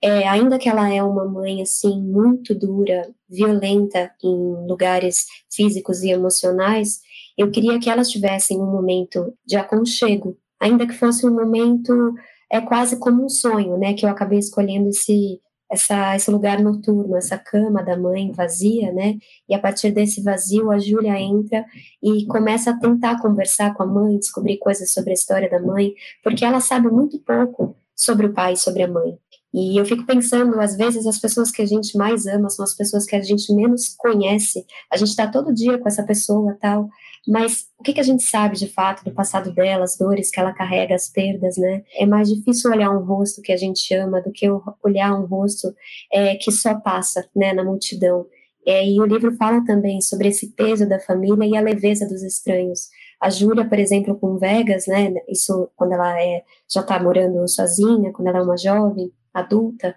[0.00, 6.10] é, ainda que ela é uma mãe assim muito dura, violenta em lugares físicos e
[6.10, 7.00] emocionais,
[7.36, 12.14] eu queria que elas tivessem um momento de aconchego, ainda que fosse um momento
[12.50, 13.94] é quase como um sonho, né?
[13.94, 19.18] Que eu acabei escolhendo esse essa, esse lugar noturno, essa cama da mãe vazia, né?
[19.48, 21.64] E a partir desse vazio, a Júlia entra
[22.02, 25.94] e começa a tentar conversar com a mãe, descobrir coisas sobre a história da mãe,
[26.22, 29.18] porque ela sabe muito pouco sobre o pai e sobre a mãe.
[29.54, 32.74] E eu fico pensando, às vezes, as pessoas que a gente mais ama são as
[32.74, 34.66] pessoas que a gente menos conhece.
[34.92, 36.88] A gente está todo dia com essa pessoa tal,
[37.26, 40.38] mas o que, que a gente sabe de fato do passado dela, as dores que
[40.38, 41.82] ela carrega, as perdas, né?
[41.94, 44.46] É mais difícil olhar um rosto que a gente ama do que
[44.82, 45.74] olhar um rosto
[46.12, 48.26] é, que só passa, né, na multidão.
[48.66, 52.22] É, e o livro fala também sobre esse peso da família e a leveza dos
[52.22, 52.88] estranhos.
[53.20, 58.12] A Júlia, por exemplo, com Vegas, né, isso quando ela é, já está morando sozinha,
[58.12, 59.94] quando ela é uma jovem, adulta,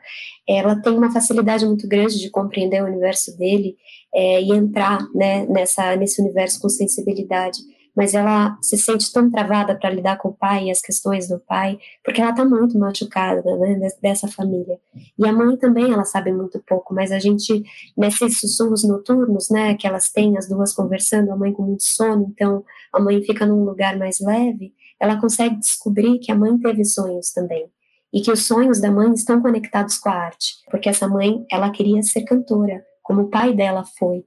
[0.48, 3.76] ela tem uma facilidade muito grande de compreender o universo dele
[4.14, 7.60] é, e entrar né, nessa, nesse universo com sensibilidade.
[7.96, 11.40] Mas ela se sente tão travada para lidar com o pai e as questões do
[11.40, 14.80] pai, porque ela está muito machucada né, dessa família.
[15.18, 17.64] E a mãe também, ela sabe muito pouco, mas a gente,
[17.98, 22.32] nesses sussurros noturnos, né, que elas têm, as duas conversando, a mãe com muito sono,
[22.32, 26.86] então a mãe fica num lugar mais leve, ela consegue descobrir que a mãe teve
[26.86, 27.70] sonhos também
[28.14, 31.70] e que os sonhos da mãe estão conectados com a arte, porque essa mãe ela
[31.70, 34.24] queria ser cantora, como o pai dela foi.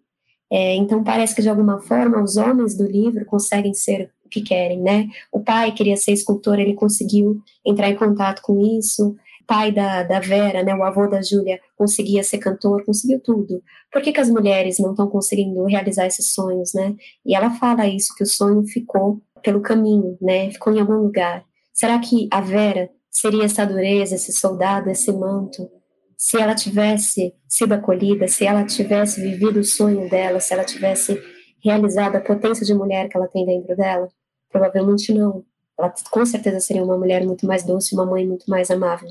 [0.50, 4.42] É, então parece que de alguma forma os homens do livro conseguem ser o que
[4.42, 5.08] querem, né?
[5.32, 9.16] O pai queria ser escultor, ele conseguiu entrar em contato com isso.
[9.40, 13.62] O pai da, da Vera, né, o avô da Júlia, conseguia ser cantor, conseguiu tudo.
[13.90, 16.94] Por que, que as mulheres não estão conseguindo realizar esses sonhos, né?
[17.24, 20.50] E ela fala isso, que o sonho ficou pelo caminho, né?
[20.50, 21.44] Ficou em algum lugar.
[21.72, 25.70] Será que a Vera seria essa dureza, esse soldado, esse manto,
[26.16, 31.22] se ela tivesse sido acolhida, se ela tivesse vivido o sonho dela, se ela tivesse
[31.62, 34.08] realizado a potência de mulher que ela tem dentro dela?
[34.50, 35.44] Provavelmente não.
[35.78, 39.08] Ela com certeza seria uma mulher muito mais doce, uma mãe muito mais amável.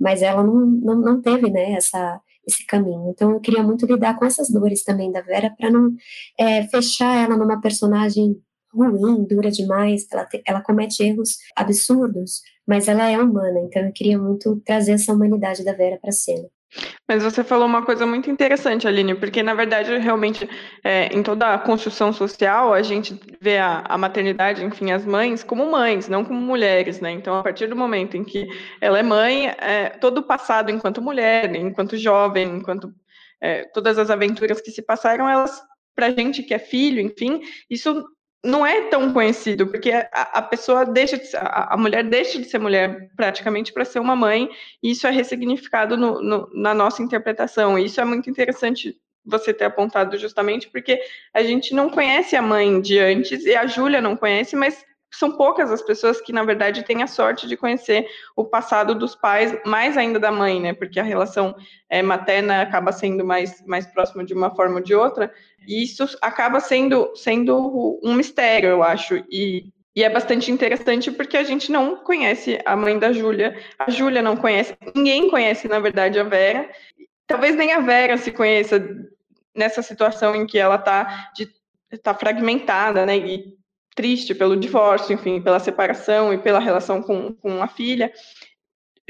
[0.00, 3.10] Mas ela não, não, não teve né, essa, esse caminho.
[3.10, 5.94] Então eu queria muito lidar com essas dores também da Vera para não
[6.38, 8.36] é, fechar ela numa personagem
[8.74, 13.92] ruim, dura demais, ela, te, ela comete erros absurdos, mas ela é humana, então eu
[13.92, 16.48] queria muito trazer essa humanidade da Vera para a cena.
[17.08, 20.48] Mas você falou uma coisa muito interessante, Aline, porque na verdade, realmente,
[20.82, 25.44] é, em toda a construção social, a gente vê a, a, maternidade, enfim, as mães
[25.44, 27.12] como mães, não como mulheres, né?
[27.12, 28.46] Então, a partir do momento em que
[28.80, 32.92] ela é mãe, é, todo o passado enquanto mulher, enquanto jovem, enquanto
[33.40, 35.62] é, todas as aventuras que se passaram, elas,
[35.94, 38.04] para gente que é filho, enfim, isso
[38.44, 42.44] não é tão conhecido, porque a, a pessoa deixa de, a, a, mulher deixa de
[42.44, 44.48] ser mulher praticamente para ser uma mãe,
[44.82, 47.78] e isso é ressignificado no, no, na nossa interpretação.
[47.78, 51.00] E isso é muito interessante você ter apontado justamente porque
[51.32, 54.84] a gente não conhece a mãe de antes, e a Júlia não conhece, mas
[55.18, 59.14] são poucas as pessoas que, na verdade, têm a sorte de conhecer o passado dos
[59.14, 60.72] pais, mais ainda da mãe, né?
[60.72, 61.54] Porque a relação
[61.88, 65.32] é, materna acaba sendo mais, mais próxima de uma forma ou de outra,
[65.66, 69.16] e isso acaba sendo, sendo um mistério, eu acho.
[69.30, 73.90] E, e é bastante interessante porque a gente não conhece a mãe da Júlia, a
[73.90, 76.68] Júlia não conhece, ninguém conhece, na verdade, a Vera.
[77.26, 78.82] Talvez nem a Vera se conheça
[79.54, 81.32] nessa situação em que ela está
[82.02, 83.16] tá fragmentada, né?
[83.16, 83.63] E
[83.94, 88.12] triste pelo divórcio, enfim, pela separação e pela relação com, com a filha.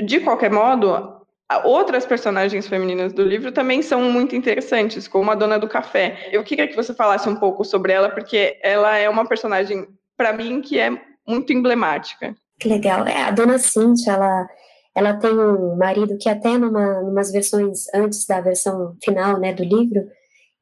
[0.03, 1.21] De qualquer modo,
[1.65, 6.29] outras personagens femininas do livro também são muito interessantes, como a dona do café.
[6.33, 10.33] Eu queria que você falasse um pouco sobre ela, porque ela é uma personagem, para
[10.33, 10.91] mim, que é
[11.27, 12.35] muito emblemática.
[12.59, 13.07] Que legal.
[13.07, 14.49] É, a dona Cintia, ela,
[14.95, 19.65] ela tem um marido que até numa umas versões antes da versão final, né, do
[19.65, 20.07] livro,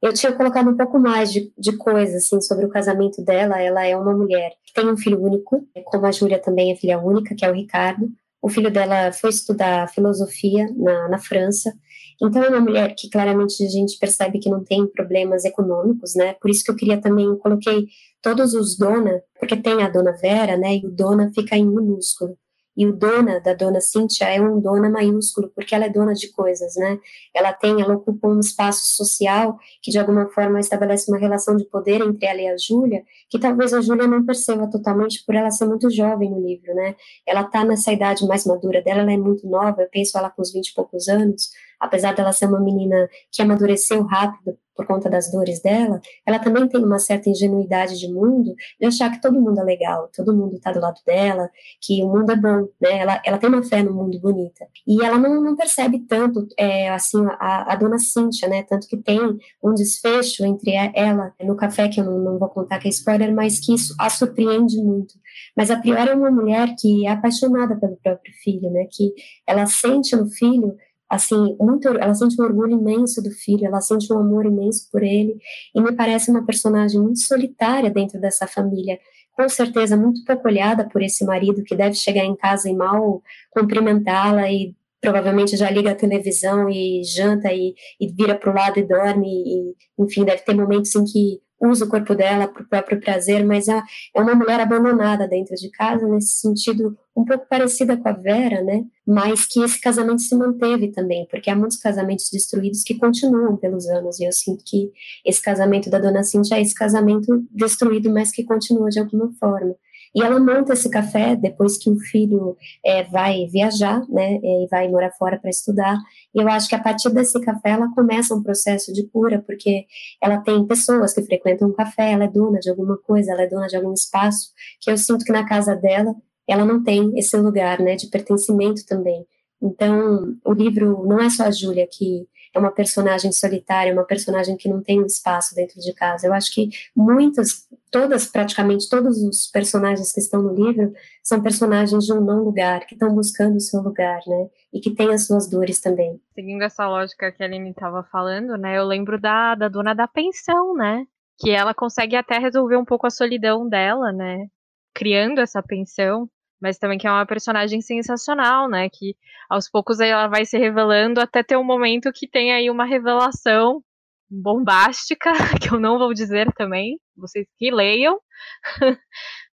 [0.03, 3.61] eu tinha colocado um pouco mais de, de coisa, assim, sobre o casamento dela.
[3.61, 6.99] Ela é uma mulher que tem um filho único, como a Júlia também é filha
[6.99, 8.11] única, que é o Ricardo.
[8.41, 11.73] O filho dela foi estudar filosofia na, na França.
[12.21, 16.33] Então, é uma mulher que claramente a gente percebe que não tem problemas econômicos, né?
[16.33, 17.87] Por isso que eu queria também, coloquei
[18.21, 20.75] todos os dona, porque tem a dona Vera, né?
[20.75, 22.37] E o dona fica em minúsculo.
[22.75, 26.31] E o dona da dona Cíntia é um dona maiúsculo, porque ela é dona de
[26.31, 26.99] coisas, né?
[27.33, 31.65] Ela tem, ela ocupa um espaço social que de alguma forma estabelece uma relação de
[31.65, 35.51] poder entre ela e a Júlia, que talvez a Júlia não perceba totalmente por ela
[35.51, 36.95] ser muito jovem no livro, né?
[37.27, 40.41] Ela tá nessa idade mais madura dela, ela é muito nova, eu penso ela com
[40.41, 41.49] uns 20 e poucos anos,
[41.83, 46.67] apesar dela ser uma menina que amadureceu rápido por conta das dores dela, ela também
[46.67, 50.55] tem uma certa ingenuidade de mundo de achar que todo mundo é legal, todo mundo
[50.55, 52.97] está do lado dela, que o mundo é bom, né?
[52.99, 54.65] Ela, ela tem uma fé no mundo bonita.
[54.87, 58.63] E ela não, não percebe tanto, é, assim, a, a dona Cíntia, né?
[58.63, 59.19] Tanto que tem
[59.63, 63.33] um desfecho entre ela no café, que eu não, não vou contar que é spoiler,
[63.33, 65.13] mas que isso a surpreende muito.
[65.55, 68.87] Mas a Priori é uma mulher que é apaixonada pelo próprio filho, né?
[68.91, 69.13] Que
[69.45, 70.75] ela sente no filho
[71.13, 75.03] assim, muito, ela sente um orgulho imenso do filho, ela sente um amor imenso por
[75.03, 75.37] ele,
[75.75, 78.99] e me parece uma personagem muito solitária dentro dessa família,
[79.33, 83.21] com certeza muito pouco olhada por esse marido que deve chegar em casa e mal
[83.51, 88.79] cumprimentá-la e provavelmente já liga a televisão e janta e, e vira para o lado
[88.79, 92.67] e dorme, e, enfim, deve ter momentos em que usa o corpo dela para o
[92.67, 93.81] próprio prazer, mas é,
[94.15, 98.61] é uma mulher abandonada dentro de casa, nesse sentido um pouco parecida com a Vera,
[98.63, 98.83] né?
[99.05, 103.87] Mas que esse casamento se manteve também, porque há muitos casamentos destruídos que continuam pelos
[103.87, 104.91] anos, e eu sinto que
[105.25, 109.75] esse casamento da dona Cintia é esse casamento destruído, mas que continua de alguma forma.
[110.15, 114.87] E ela monta esse café depois que o filho é, vai viajar, né, e vai
[114.87, 115.97] morar fora para estudar.
[116.33, 119.85] E eu acho que a partir desse café ela começa um processo de cura, porque
[120.21, 123.47] ela tem pessoas que frequentam o café, ela é dona de alguma coisa, ela é
[123.47, 126.13] dona de algum espaço, que eu sinto que na casa dela
[126.47, 129.25] ela não tem esse lugar, né, de pertencimento também.
[129.61, 134.55] Então, o livro não é só a Júlia que é uma personagem solitária, uma personagem
[134.55, 136.27] que não tem um espaço dentro de casa.
[136.27, 142.05] Eu acho que muitas, todas, praticamente todos os personagens que estão no livro são personagens
[142.05, 144.49] de um não lugar, que estão buscando o seu lugar, né?
[144.71, 146.21] E que têm as suas dores também.
[146.35, 148.77] Seguindo essa lógica que a Aline estava falando, né?
[148.77, 151.05] Eu lembro da, da dona da pensão, né?
[151.39, 154.47] Que ela consegue até resolver um pouco a solidão dela, né?
[154.93, 156.29] Criando essa pensão
[156.63, 158.87] mas também que é uma personagem sensacional, né?
[158.89, 159.17] Que
[159.49, 163.83] aos poucos ela vai se revelando até ter um momento que tem aí uma revelação
[164.29, 168.17] bombástica, que eu não vou dizer também, vocês que leiam,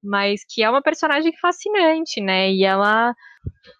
[0.04, 2.52] mas que é uma personagem fascinante, né?
[2.52, 3.14] E ela,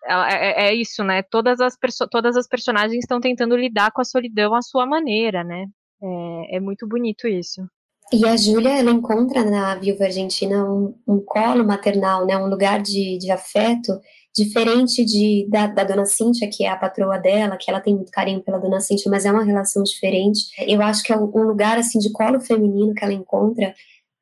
[0.06, 1.24] ela é, é, isso, né?
[1.24, 1.76] Todas as,
[2.12, 5.66] todas as personagens estão tentando lidar com a solidão à sua maneira, né?
[6.00, 7.68] É, é muito bonito isso.
[8.14, 12.82] E a Júlia, ela encontra na viúva argentina um, um colo maternal, né, um lugar
[12.82, 14.00] de, de afeto
[14.34, 18.12] diferente de, da, da, dona Cíntia, que é a patroa dela, que ela tem muito
[18.12, 20.42] carinho pela dona Cíntia, mas é uma relação diferente.
[20.68, 23.74] Eu acho que é um lugar, assim, de colo feminino que ela encontra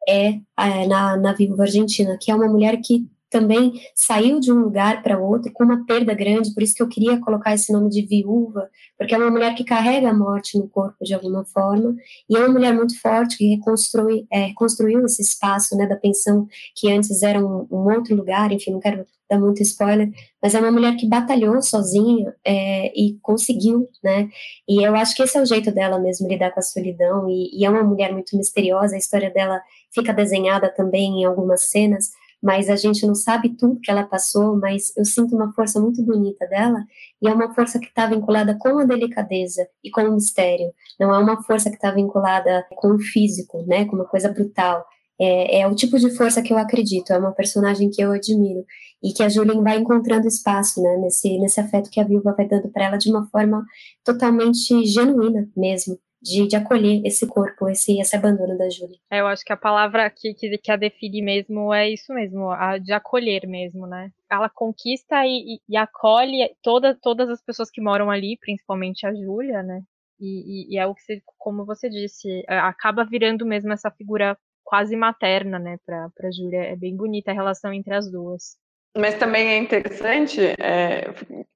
[0.08, 4.60] é, é na, na viúva argentina, que é uma mulher que também saiu de um
[4.60, 7.90] lugar para outro com uma perda grande, por isso que eu queria colocar esse nome
[7.90, 11.96] de viúva, porque é uma mulher que carrega a morte no corpo de alguma forma,
[12.30, 16.48] e é uma mulher muito forte que reconstrui, é, reconstruiu esse espaço né, da pensão
[16.76, 20.60] que antes era um, um, outro lugar, enfim, não quero dar muito spoiler, mas é
[20.60, 24.30] uma mulher que batalhou sozinha é, e conseguiu, né,
[24.70, 27.50] e eu acho que esse é o jeito dela mesmo lidar com a solidão, e,
[27.60, 29.60] e é uma mulher muito misteriosa, a história dela
[29.92, 32.12] fica desenhada também em algumas cenas,
[32.44, 36.04] mas a gente não sabe tudo que ela passou, mas eu sinto uma força muito
[36.04, 36.84] bonita dela,
[37.22, 41.16] e é uma força que está vinculada com a delicadeza e com o mistério, não
[41.16, 44.86] é uma força que está vinculada com o físico, né, com uma coisa brutal,
[45.18, 48.66] é, é, o tipo de força que eu acredito, é uma personagem que eu admiro,
[49.02, 52.46] e que a Julien vai encontrando espaço, né, nesse, nesse afeto que a viúva vai
[52.46, 53.64] dando para ela de uma forma
[54.04, 58.98] totalmente genuína mesmo, de, de acolher esse corpo, esse, esse abandono da Júlia.
[59.12, 62.50] É, eu acho que a palavra que, que, que, a define mesmo é isso mesmo,
[62.50, 64.10] a de acolher mesmo, né?
[64.32, 69.14] Ela conquista e, e, e acolhe toda, todas as pessoas que moram ali, principalmente a
[69.14, 69.82] Júlia, né?
[70.20, 74.38] E, e, é o que, você, como você disse, é, acaba virando mesmo essa figura
[74.64, 76.62] quase materna, né, para pra Júlia.
[76.62, 78.56] É bem bonita a relação entre as duas.
[78.96, 81.06] Mas também é interessante, é,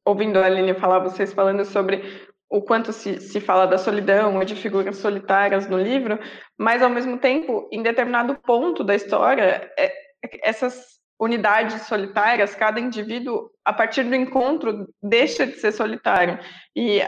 [0.04, 2.02] ouvindo a Aline falar, vocês falando sobre
[2.50, 6.20] o quanto se, se fala da solidão ou de figuras solitárias no livro,
[6.58, 9.92] mas ao mesmo tempo, em determinado ponto da história, é,
[10.44, 16.40] essas unidades solitárias, cada indivíduo, a partir do encontro, deixa de ser solitário.
[16.76, 17.02] E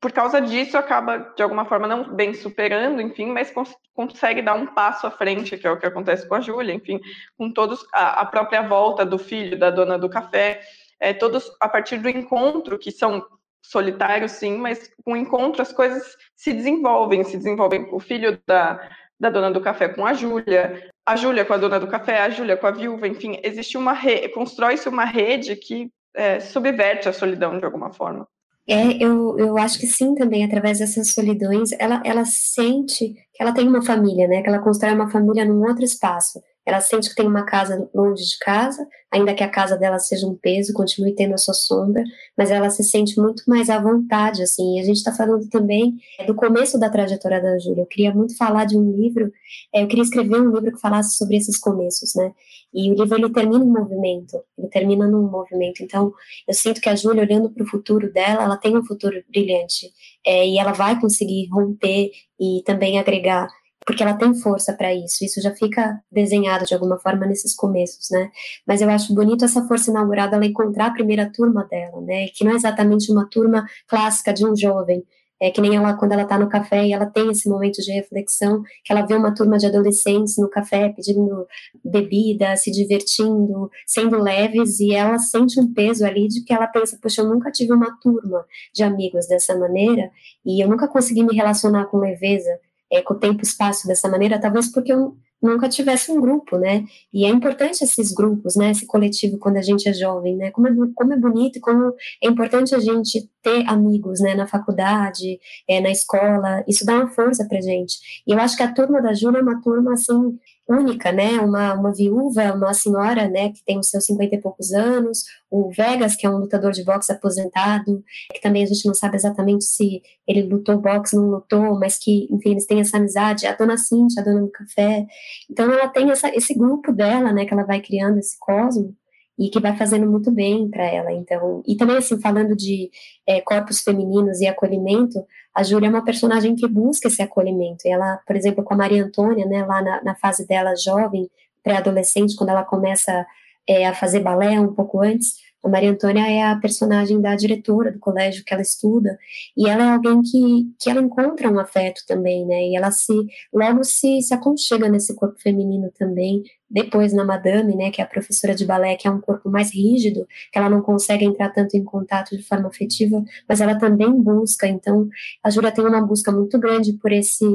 [0.00, 4.54] por causa disso, acaba, de alguma forma, não bem superando, enfim, mas cons consegue dar
[4.54, 7.00] um passo à frente, que é o que acontece com a Júlia, enfim,
[7.36, 10.60] com todos, a, a própria volta do filho, da dona do café,
[10.98, 13.24] é, todos a partir do encontro, que são
[13.62, 18.80] solitário, sim, mas com o encontro as coisas se desenvolvem, se desenvolvem o filho da,
[19.18, 22.30] da dona do café com a Júlia, a Júlia com a dona do café, a
[22.30, 27.12] Júlia com a viúva, enfim, existe uma rede, constrói-se uma rede que é, subverte a
[27.12, 28.26] solidão de alguma forma.
[28.68, 33.52] É, eu, eu acho que sim também, através dessas solidões, ela, ela sente que ela
[33.52, 37.14] tem uma família, né, que ela constrói uma família num outro espaço, ela sente que
[37.14, 41.14] tem uma casa longe de casa, ainda que a casa dela seja um peso, continue
[41.14, 42.02] tendo a sua sombra,
[42.36, 44.76] mas ela se sente muito mais à vontade, assim.
[44.76, 45.96] E a gente está falando também
[46.26, 47.82] do começo da trajetória da Júlia.
[47.82, 49.30] Eu queria muito falar de um livro,
[49.74, 52.32] é, eu queria escrever um livro que falasse sobre esses começos, né?
[52.72, 55.82] E o livro ele termina em movimento, ele termina num movimento.
[55.82, 56.12] Então,
[56.48, 59.92] eu sinto que a Júlia, olhando para o futuro dela, ela tem um futuro brilhante
[60.24, 62.10] é, e ela vai conseguir romper
[62.40, 63.48] e também agregar
[63.86, 65.24] porque ela tem força para isso.
[65.24, 68.30] Isso já fica desenhado de alguma forma nesses começos, né?
[68.66, 72.28] Mas eu acho bonito essa força inaugurada ela encontrar a primeira turma dela, né?
[72.28, 75.04] Que não é exatamente uma turma clássica de um jovem,
[75.42, 77.90] é que nem ela quando ela está no café e ela tem esse momento de
[77.90, 81.48] reflexão, que ela vê uma turma de adolescentes no café pedindo
[81.84, 86.96] bebida, se divertindo, sendo leves, e ela sente um peso ali de que ela pensa,
[87.02, 90.12] poxa, eu nunca tive uma turma de amigos dessa maneira,
[90.46, 92.60] e eu nunca consegui me relacionar com leveza,
[92.92, 96.56] é, com o tempo e espaço dessa maneira, talvez porque eu nunca tivesse um grupo,
[96.56, 96.84] né?
[97.12, 98.70] E é importante esses grupos, né?
[98.70, 100.52] Esse coletivo quando a gente é jovem, né?
[100.52, 104.34] Como é, como é bonito, como é importante a gente ter amigos, né?
[104.34, 108.22] Na faculdade, é, na escola, isso dá uma força pra gente.
[108.24, 110.38] E eu acho que a turma da Júlia é uma turma, assim,
[110.68, 111.40] única, né?
[111.40, 115.70] Uma, uma viúva, uma senhora, né, que tem os seus cinquenta e poucos anos, o
[115.70, 118.02] Vegas, que é um lutador de boxe aposentado,
[118.32, 122.28] que também a gente não sabe exatamente se ele lutou boxe, não lutou, mas que,
[122.30, 125.06] enfim, eles têm essa amizade, a dona Cintia, a dona do café.
[125.50, 128.96] Então ela tem essa, esse grupo dela, né, que ela vai criando esse cosmo,
[129.42, 131.10] e que vai fazendo muito bem para ela.
[131.12, 132.88] Então, e também assim falando de
[133.26, 137.84] é, corpos femininos e acolhimento, a Júlia é uma personagem que busca esse acolhimento.
[137.84, 141.28] E ela, por exemplo, com a Maria Antônia, né, lá na, na fase dela jovem,
[141.60, 143.26] pré-adolescente, quando ela começa
[143.68, 147.92] é, a fazer balé um pouco antes, a Maria Antônia é a personagem da diretora
[147.92, 149.16] do colégio que ela estuda,
[149.56, 153.12] e ela é alguém que, que ela encontra um afeto também, né, e ela se,
[153.52, 158.08] logo se, se aconchega nesse corpo feminino também, depois na Madame, né, que é a
[158.08, 161.76] professora de balé, que é um corpo mais rígido, que ela não consegue entrar tanto
[161.76, 165.08] em contato de forma afetiva, mas ela também busca, então
[165.44, 167.46] a Júlia tem uma busca muito grande por esse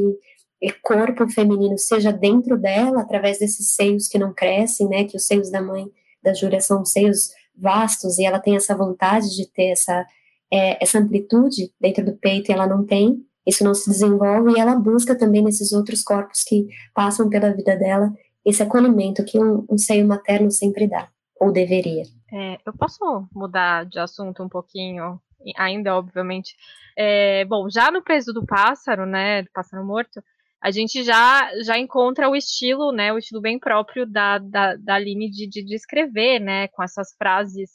[0.81, 5.51] corpo feminino, seja dentro dela, através desses seios que não crescem, né, que os seios
[5.51, 5.91] da mãe
[6.21, 10.05] da Júlia são seios vastos e ela tem essa vontade de ter essa,
[10.51, 14.59] é, essa amplitude dentro do peito e ela não tem, isso não se desenvolve e
[14.59, 18.13] ela busca também nesses outros corpos que passam pela vida dela
[18.45, 21.09] esse acolhimento que um, um seio materno sempre dá,
[21.39, 22.03] ou deveria.
[22.31, 25.19] É, eu posso mudar de assunto um pouquinho,
[25.57, 26.55] ainda obviamente.
[26.95, 30.23] É, bom, já no peso do pássaro, né, do pássaro morto,
[30.61, 34.95] a gente já já encontra o estilo, né, o estilo bem próprio da, da, da
[34.95, 37.71] Aline de, de, de escrever, né, com essas frases,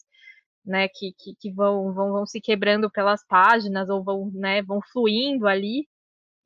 [0.65, 4.81] né, que, que, que vão, vão, vão se quebrando pelas páginas ou vão, né, vão
[4.93, 5.87] fluindo ali.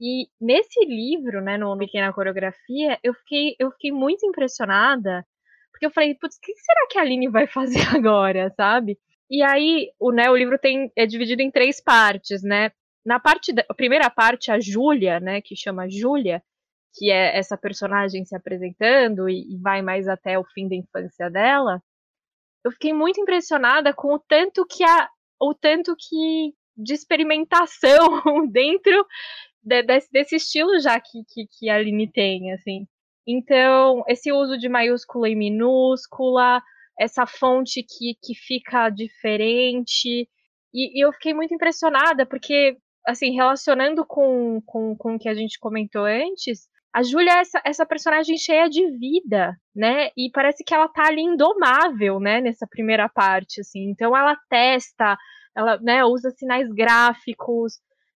[0.01, 5.27] E nesse livro, né, no Pequena Coreografia, eu fiquei, eu fiquei muito impressionada,
[5.73, 8.99] porque eu falei, putz, o que será que a Aline vai fazer agora, sabe?
[9.31, 12.71] E aí, o, né, o livro tem, é dividido em três partes, né?
[13.07, 16.43] Na parte da, primeira parte, a Júlia, né, que chama Júlia,
[16.93, 21.31] que é essa personagem se apresentando e, e vai mais até o fim da infância
[21.31, 21.81] dela,
[22.65, 25.09] eu fiquei muito impressionada com o tanto que a,
[25.41, 27.97] o tanto que de experimentação
[28.51, 29.07] dentro
[29.63, 32.89] de, desse, desse, estilo já que, que, que a Aline tem, assim.
[33.25, 36.61] Então, esse uso de maiúscula e minúscula,
[36.99, 40.29] essa fonte que, que fica diferente.
[40.75, 42.77] E, e eu fiquei muito impressionada, porque
[43.07, 47.61] assim, relacionando com, com, com o que a gente comentou antes, a Júlia é essa,
[47.63, 50.09] essa personagem cheia de vida, né?
[50.17, 52.41] E parece que ela tá ali indomável, né?
[52.41, 53.91] Nessa primeira parte, assim.
[53.91, 55.17] Então ela testa,
[55.55, 57.75] ela né, usa sinais gráficos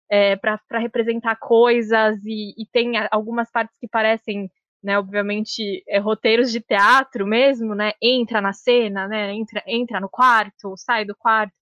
[0.09, 4.49] é, para representar coisas e, e, tem algumas partes que parecem,
[4.81, 4.97] né?
[4.97, 7.91] Obviamente, é, roteiros de teatro mesmo, né?
[8.01, 9.33] Entra na cena, né?
[9.33, 11.53] Entra, entra no quarto, sai do quarto.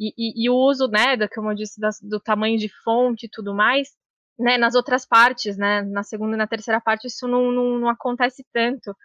[0.00, 3.26] E, e, e, o uso, né, da, como eu disse, das, do tamanho de fonte
[3.26, 3.90] e tudo mais,
[4.38, 7.88] né, nas outras partes, né, na segunda e na terceira parte, isso não, não, não
[7.88, 8.96] acontece tanto.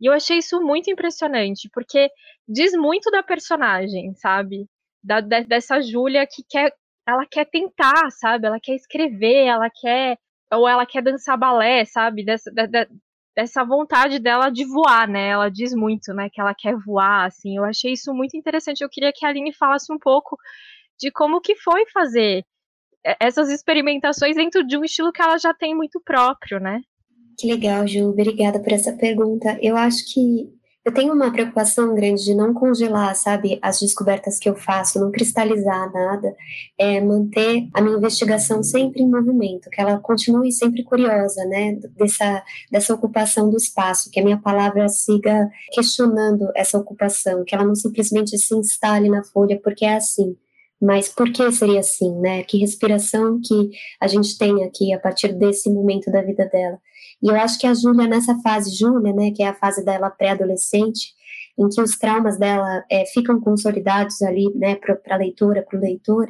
[0.00, 2.08] E eu achei isso muito impressionante, porque
[2.48, 4.66] diz muito da personagem, sabe?
[5.02, 6.72] Da, de, dessa Júlia que quer,
[7.06, 8.46] ela quer tentar, sabe?
[8.46, 10.18] Ela quer escrever, ela quer,
[10.52, 12.24] ou ela quer dançar balé, sabe?
[12.24, 12.88] Dessa, de,
[13.36, 15.28] dessa vontade dela de voar, né?
[15.28, 17.56] Ela diz muito, né, que ela quer voar, assim.
[17.56, 18.82] Eu achei isso muito interessante.
[18.82, 20.36] Eu queria que a Aline falasse um pouco
[20.98, 22.44] de como que foi fazer
[23.20, 26.80] essas experimentações dentro de um estilo que ela já tem muito próprio, né?
[27.38, 28.10] Que legal, Ju.
[28.10, 29.58] Obrigada por essa pergunta.
[29.60, 30.48] Eu acho que
[30.84, 35.10] eu tenho uma preocupação grande de não congelar, sabe, as descobertas que eu faço, não
[35.10, 36.36] cristalizar nada,
[36.78, 42.44] é manter a minha investigação sempre em movimento, que ela continue sempre curiosa, né, dessa,
[42.70, 47.74] dessa ocupação do espaço, que a minha palavra siga questionando essa ocupação, que ela não
[47.74, 50.36] simplesmente se instale na folha porque é assim,
[50.80, 52.42] mas por que seria assim, né?
[52.42, 56.78] Que respiração que a gente tem aqui a partir desse momento da vida dela.
[57.24, 60.10] E eu acho que a Júlia, nessa fase, Júlia, né, que é a fase dela
[60.10, 61.14] pré-adolescente,
[61.58, 65.80] em que os traumas dela é, ficam consolidados ali, né, para a leitora, para o
[65.80, 66.26] leitor,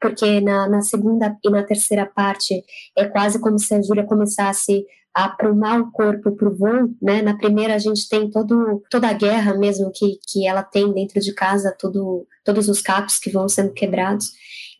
[0.00, 2.64] porque na, na segunda e na terceira parte
[2.96, 7.20] é quase como se a Júlia começasse a aprumar o corpo para o voo, né?
[7.22, 11.20] Na primeira a gente tem todo, toda a guerra mesmo que, que ela tem dentro
[11.20, 14.30] de casa, todo, todos os capos que vão sendo quebrados.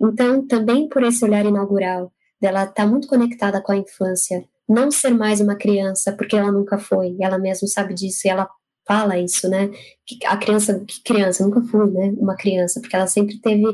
[0.01, 4.91] Então, também por esse olhar inaugural, dela estar tá muito conectada com a infância, não
[4.91, 8.49] ser mais uma criança, porque ela nunca foi, ela mesma sabe disso, e ela
[8.89, 9.71] fala isso, né?
[10.07, 12.15] Que a criança, que criança, nunca fui, né?
[12.17, 13.65] Uma criança, porque ela sempre teve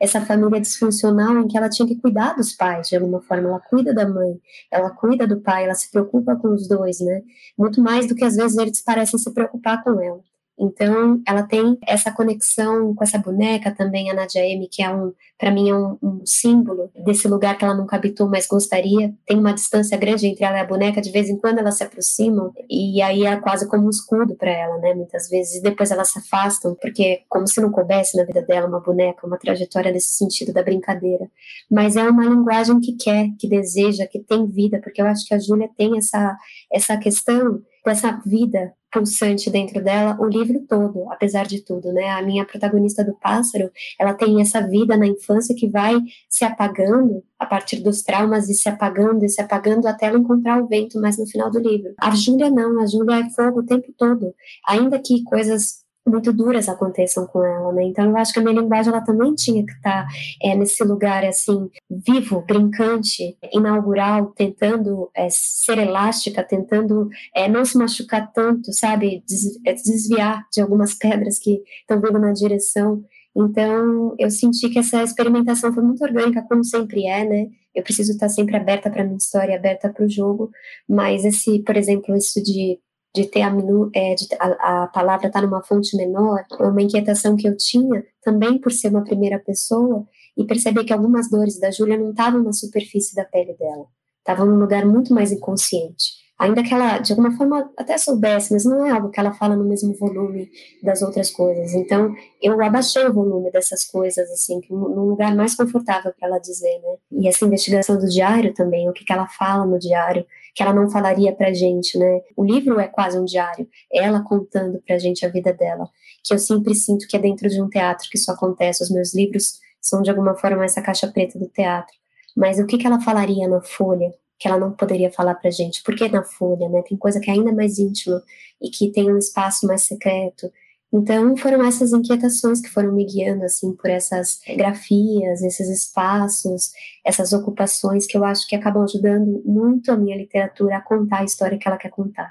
[0.00, 3.48] essa família disfuncional em que ela tinha que cuidar dos pais de alguma forma.
[3.48, 4.36] Ela cuida da mãe,
[4.70, 7.22] ela cuida do pai, ela se preocupa com os dois, né?
[7.56, 10.20] Muito mais do que às vezes eles parecem se preocupar com ela.
[10.58, 15.12] Então, ela tem essa conexão com essa boneca também, a Nadia M, que é um,
[15.36, 19.12] para mim, é um, um, símbolo desse lugar que ela nunca habitou, mas gostaria.
[19.26, 21.82] Tem uma distância grande entre ela e a boneca, de vez em quando elas se
[21.82, 24.94] aproximam, e aí é quase como um escudo para ela, né?
[24.94, 28.68] Muitas vezes, e depois elas se afastam, porque como se não coubesse na vida dela
[28.68, 31.28] uma boneca, uma trajetória nesse sentido da brincadeira.
[31.68, 35.34] Mas é uma linguagem que quer, que deseja, que tem vida, porque eu acho que
[35.34, 36.36] a Júlia tem essa,
[36.72, 42.10] essa questão dessa vida pulsante dentro dela o livro todo, apesar de tudo, né?
[42.10, 45.96] A minha protagonista do pássaro, ela tem essa vida na infância que vai
[46.28, 50.62] se apagando a partir dos traumas e se apagando e se apagando até ela encontrar
[50.62, 51.92] o vento mais no final do livro.
[52.00, 54.32] A Júlia não, a Júlia é fogo o tempo todo,
[54.64, 57.84] ainda que coisas muito duras aconteçam com ela, né?
[57.84, 60.08] Então eu acho que a minha linguagem ela também tinha que estar tá,
[60.42, 67.78] é, nesse lugar assim vivo, brincante, inaugural, tentando é, ser elástica, tentando é, não se
[67.78, 69.22] machucar tanto, sabe?
[69.66, 73.02] É, desviar de algumas pedras que estão vindo na direção.
[73.36, 77.48] Então eu senti que essa experimentação foi muito orgânica, como sempre é, né?
[77.74, 80.50] Eu preciso estar sempre aberta para minha história, aberta para o jogo,
[80.88, 82.78] mas esse, por exemplo, isso de
[83.14, 86.64] de ter a, minu, é, de, a, a palavra estar tá numa fonte menor, é
[86.64, 90.04] uma inquietação que eu tinha, também por ser uma primeira pessoa,
[90.36, 93.86] e perceber que algumas dores da Júlia não estavam na superfície da pele dela,
[94.18, 96.24] estavam num lugar muito mais inconsciente.
[96.36, 99.54] Ainda que ela, de alguma forma, até soubesse, mas não é algo que ela fala
[99.54, 100.50] no mesmo volume
[100.82, 101.72] das outras coisas.
[101.74, 102.12] Então,
[102.42, 106.96] eu abaixei o volume dessas coisas, assim, num lugar mais confortável para ela dizer, né?
[107.12, 110.72] E essa investigação do diário também, o que, que ela fala no diário, que ela
[110.72, 112.20] não falaria pra gente, né?
[112.36, 115.88] O livro é quase um diário, ela contando pra gente a vida dela,
[116.22, 118.82] que eu sempre sinto que é dentro de um teatro que isso acontece.
[118.82, 121.94] Os meus livros são de alguma forma essa caixa preta do teatro.
[122.36, 125.82] Mas o que, que ela falaria na folha que ela não poderia falar pra gente?
[125.82, 126.82] Porque na folha, né?
[126.82, 128.22] Tem coisa que é ainda mais íntima
[128.60, 130.50] e que tem um espaço mais secreto
[130.96, 136.70] então, foram essas inquietações que foram me guiando, assim, por essas grafias, esses espaços,
[137.04, 141.24] essas ocupações que eu acho que acabam ajudando muito a minha literatura a contar a
[141.24, 142.30] história que ela quer contar.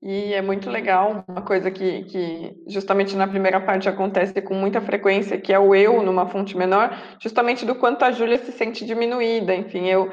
[0.00, 4.80] E é muito legal, uma coisa que, que justamente na primeira parte acontece com muita
[4.80, 8.84] frequência, que é o eu numa fonte menor, justamente do quanto a Júlia se sente
[8.84, 9.52] diminuída.
[9.52, 10.08] Enfim, eu,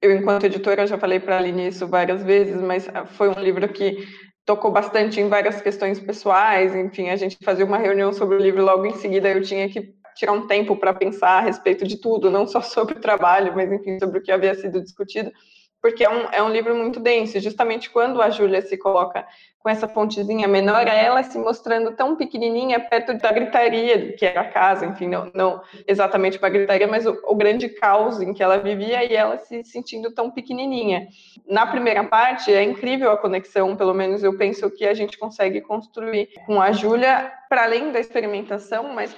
[0.00, 3.68] eu enquanto editora, já falei para a Aline isso várias vezes, mas foi um livro
[3.68, 3.98] que
[4.44, 8.64] tocou bastante em várias questões pessoais, enfim, a gente fazia uma reunião sobre o livro
[8.64, 12.30] logo em seguida eu tinha que tirar um tempo para pensar a respeito de tudo,
[12.30, 15.32] não só sobre o trabalho, mas enfim, sobre o que havia sido discutido
[15.82, 17.40] porque é um, é um livro muito denso.
[17.40, 19.26] Justamente quando a Júlia se coloca
[19.58, 24.40] com essa pontezinha menor, é ela se mostrando tão pequenininha perto da gritaria que era
[24.40, 28.42] a casa, enfim, não, não exatamente uma gritaria, mas o, o, grande caos em que
[28.42, 31.06] ela vivia e ela se sentindo tão pequenininha.
[31.46, 35.60] Na primeira parte, é incrível a conexão, pelo menos eu penso que a gente consegue
[35.60, 39.14] construir com a Júlia, para além da experimentação, mas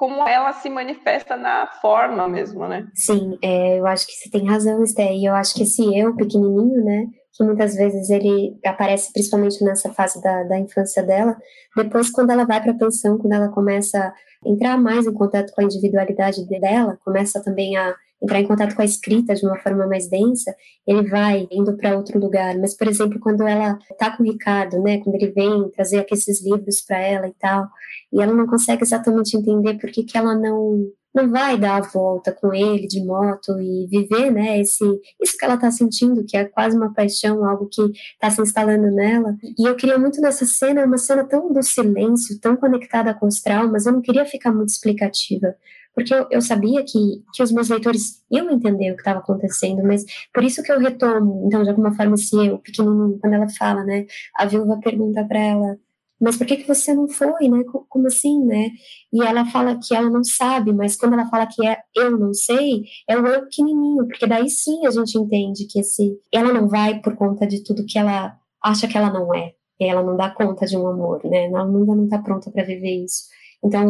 [0.00, 2.88] como ela se manifesta na forma mesmo, né?
[2.94, 6.16] Sim, é, eu acho que você tem razão, Esté, e eu acho que esse eu
[6.16, 11.36] pequenininho, né, que muitas vezes ele aparece principalmente nessa fase da, da infância dela,
[11.76, 15.52] depois quando ela vai para a pensão, quando ela começa a entrar mais em contato
[15.52, 19.58] com a individualidade dela, começa também a entrar em contato com a escrita de uma
[19.58, 20.54] forma mais densa,
[20.86, 22.56] ele vai indo para outro lugar.
[22.58, 26.44] Mas, por exemplo, quando ela está com o Ricardo, né, quando ele vem trazer aqueles
[26.44, 27.68] livros para ela e tal,
[28.12, 31.88] e ela não consegue exatamente entender por que, que ela não não vai dar a
[31.88, 34.84] volta com ele de moto e viver, né, esse,
[35.20, 38.90] isso que ela está sentindo, que é quase uma paixão, algo que está se instalando
[38.94, 39.36] nela.
[39.58, 43.40] E eu queria muito nessa cena, uma cena tão do silêncio, tão conectada com os
[43.40, 45.56] traumas, eu não queria ficar muito explicativa,
[45.94, 49.82] porque eu, eu sabia que, que os meus leitores iam entender o que estava acontecendo,
[49.82, 53.48] mas por isso que eu retomo, então, de alguma forma, esse eu, pequenininho, quando ela
[53.48, 55.78] fala, né, a viúva pergunta para ela,
[56.20, 58.70] mas por que, que você não foi, né, como assim, né,
[59.12, 62.32] e ela fala que ela não sabe, mas quando ela fala que é eu não
[62.34, 66.68] sei, é o eu pequenininho, porque daí sim a gente entende que esse, ela não
[66.68, 69.54] vai por conta de tudo que ela acha que ela não é,
[69.88, 71.46] ela não dá conta de um amor, né?
[71.46, 73.24] Ela ainda não está pronta para viver isso.
[73.62, 73.84] Então,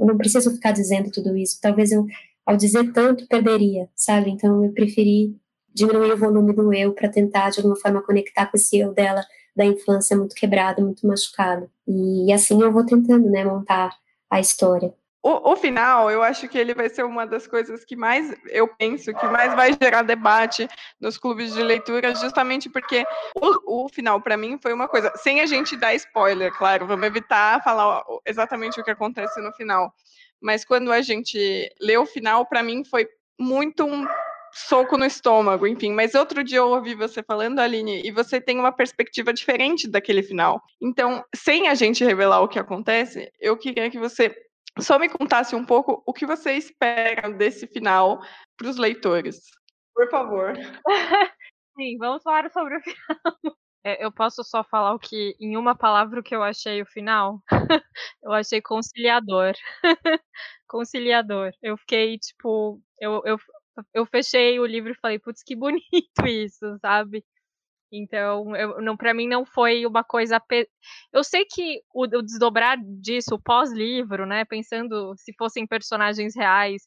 [0.00, 1.58] eu não preciso ficar dizendo tudo isso.
[1.60, 2.06] Talvez eu,
[2.44, 4.30] ao dizer tanto, perderia, sabe?
[4.30, 5.36] Então, eu preferi
[5.74, 9.22] diminuir o volume do eu para tentar, de alguma forma, conectar com esse eu dela
[9.54, 11.70] da infância muito quebrado, muito machucado.
[11.86, 13.94] E assim eu vou tentando, né, montar
[14.30, 14.94] a história.
[15.22, 18.66] O, o, final, eu acho que ele vai ser uma das coisas que mais, eu
[18.66, 20.68] penso, que mais vai gerar debate
[21.00, 23.04] nos clubes de leitura, justamente porque
[23.36, 27.06] o, o final, para mim, foi uma coisa, sem a gente dar spoiler, claro, vamos
[27.06, 29.94] evitar falar exatamente o que acontece no final.
[30.40, 33.08] Mas quando a gente lê o final, para mim foi
[33.38, 34.04] muito um
[34.52, 35.92] soco no estômago, enfim.
[35.92, 40.22] Mas outro dia eu ouvi você falando, Aline, e você tem uma perspectiva diferente daquele
[40.22, 40.60] final.
[40.80, 44.34] Então, sem a gente revelar o que acontece, eu queria que você
[44.80, 48.20] só me contasse um pouco o que você espera desse final
[48.56, 49.40] para os leitores.
[49.94, 50.54] Por favor.
[51.76, 52.96] Sim, vamos falar sobre o final.
[53.84, 56.86] É, eu posso só falar o que, em uma palavra, o que eu achei o
[56.86, 57.42] final?
[58.22, 59.54] eu achei conciliador.
[60.68, 61.50] conciliador.
[61.60, 63.36] Eu fiquei, tipo, eu, eu,
[63.92, 65.82] eu fechei o livro e falei, putz, que bonito
[66.28, 67.24] isso, sabe?
[67.92, 68.46] Então,
[68.80, 70.40] não, para mim não foi uma coisa.
[70.40, 70.66] Pe...
[71.12, 76.82] Eu sei que o, o desdobrar disso, pós-livro, né, pensando se fossem personagens reais,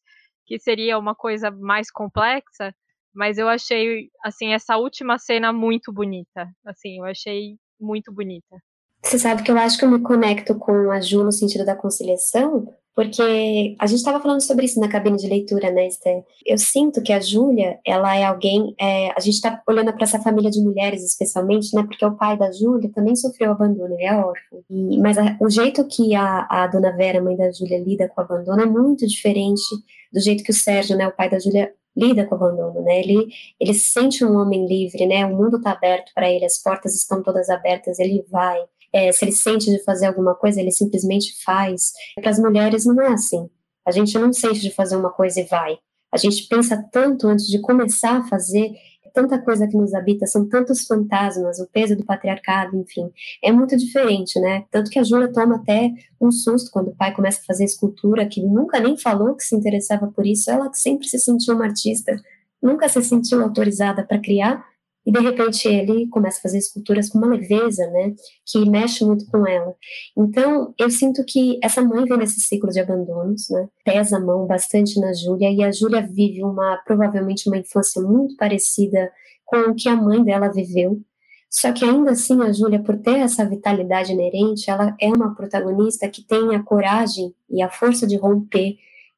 [0.45, 2.74] que seria uma coisa mais complexa,
[3.14, 6.49] mas eu achei, assim, essa última cena muito bonita.
[6.66, 8.58] Assim, eu achei muito bonita.
[9.03, 11.76] Você sabe que eu acho que eu me conecto com a Ju no sentido da
[11.76, 16.24] conciliação, porque a gente estava falando sobre isso na cabine de leitura, né, Esther?
[16.46, 18.74] Eu sinto que a Júlia, ela é alguém.
[18.80, 22.38] É, a gente está olhando para essa família de mulheres, especialmente, né, porque o pai
[22.38, 24.64] da Júlia também sofreu abandono, ele é órfão.
[24.70, 28.22] E, mas a, o jeito que a, a dona Vera, mãe da Júlia, lida com
[28.22, 29.62] o abandono é muito diferente
[30.14, 33.00] do jeito que o Sérgio, né, o pai da Júlia, lida com o abandono, né?
[33.00, 33.28] Ele,
[33.60, 35.26] ele se sente um homem livre, né?
[35.26, 38.60] O mundo está aberto para ele, as portas estão todas abertas, ele vai
[38.96, 41.91] é, se ele sente de fazer alguma coisa, ele simplesmente faz.
[42.16, 43.50] Para as mulheres não é assim.
[43.86, 45.78] A gente não sente de fazer uma coisa e vai.
[46.14, 48.72] A gente pensa tanto antes de começar a fazer,
[49.14, 53.12] tanta coisa que nos habita, são tantos fantasmas, o peso do patriarcado, enfim.
[53.43, 54.64] É muito diferente, né?
[54.72, 55.91] Tanto que a Júlia toma até
[56.22, 59.56] um susto quando o pai começa a fazer escultura, que nunca nem falou que se
[59.58, 62.16] interessava por isso, ela sempre se sentiu uma artista,
[62.64, 64.66] nunca se sentiu autorizada para criar,
[65.06, 68.14] e de repente ele começa a fazer esculturas com uma leveza, né,
[68.45, 69.76] que mexe muito com ela.
[70.18, 74.45] Então, eu sinto que essa mãe vem nesse ciclo de abandonos, né, pesa a mão
[74.45, 79.12] bastante na Júlia, e a Júlia vive uma, provavelmente uma infância muito parecida
[79.45, 80.99] com o que a mãe dela viveu,
[81.49, 86.10] só que ainda assim a Júlia, por ter essa vitalidade inerente, ela é uma protagonista
[86.10, 88.76] que tem a coragem e a força de romper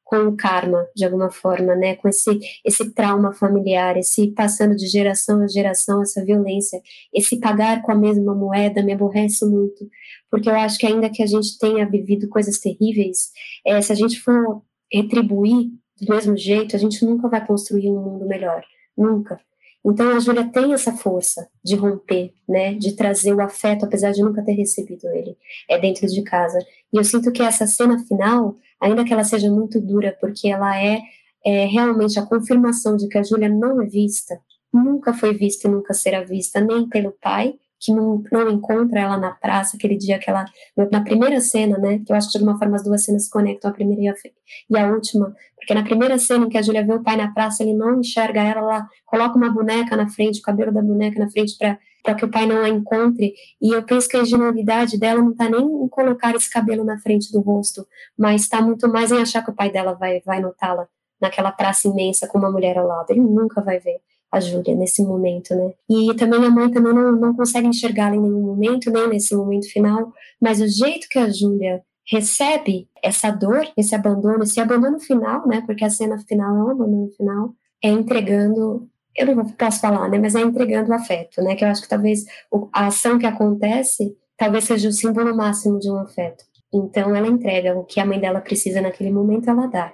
[0.08, 1.94] com o karma, de alguma forma, né?
[1.96, 6.80] Com esse, esse trauma familiar, esse passando de geração a geração, essa violência,
[7.12, 9.86] esse pagar com a mesma moeda me aborrece muito,
[10.30, 13.30] porque eu acho que ainda que a gente tenha vivido coisas terríveis,
[13.66, 18.02] é, se a gente for retribuir do mesmo jeito, a gente nunca vai construir um
[18.02, 18.64] mundo melhor,
[18.96, 19.38] nunca.
[19.84, 24.22] Então a Júlia tem essa força de romper, né, de trazer o afeto, apesar de
[24.22, 25.36] nunca ter recebido ele,
[25.68, 26.58] é dentro de casa.
[26.92, 30.80] E eu sinto que essa cena final ainda que ela seja muito dura, porque ela
[30.80, 31.00] é,
[31.44, 34.40] é realmente a confirmação de que a Júlia não é vista,
[34.72, 39.16] nunca foi vista e nunca será vista, nem pelo pai, que não, não encontra ela
[39.16, 40.44] na praça, aquele dia que ela,
[40.90, 43.30] na primeira cena, né, que eu acho que de alguma forma as duas cenas se
[43.30, 44.14] conectam, a primeira e a,
[44.70, 47.32] e a última, porque na primeira cena em que a Júlia vê o pai na
[47.32, 51.18] praça, ele não enxerga ela, ela coloca uma boneca na frente, o cabelo da boneca
[51.18, 53.34] na frente para para que o pai não a encontre.
[53.60, 56.98] E eu penso que a ingenuidade dela não está nem em colocar esse cabelo na
[56.98, 60.40] frente do rosto, mas está muito mais em achar que o pai dela vai, vai
[60.40, 60.88] notá-la
[61.20, 63.10] naquela praça imensa com uma mulher ao lado.
[63.10, 64.00] Ele nunca vai ver
[64.30, 65.72] a Júlia nesse momento, né?
[65.88, 69.70] E também a mãe também não, não consegue enxergá-la em nenhum momento, nem nesse momento
[69.70, 75.46] final, mas o jeito que a Júlia recebe essa dor, esse abandono, esse abandono final,
[75.46, 75.62] né?
[75.66, 80.16] Porque a cena final é um abandono final, é entregando eu não posso falar, né,
[80.16, 82.24] mas é entregando afeto, né, que eu acho que talvez
[82.72, 86.44] a ação que acontece talvez seja o símbolo máximo de um afeto.
[86.72, 89.92] Então ela entrega o que a mãe dela precisa naquele momento, ela dá.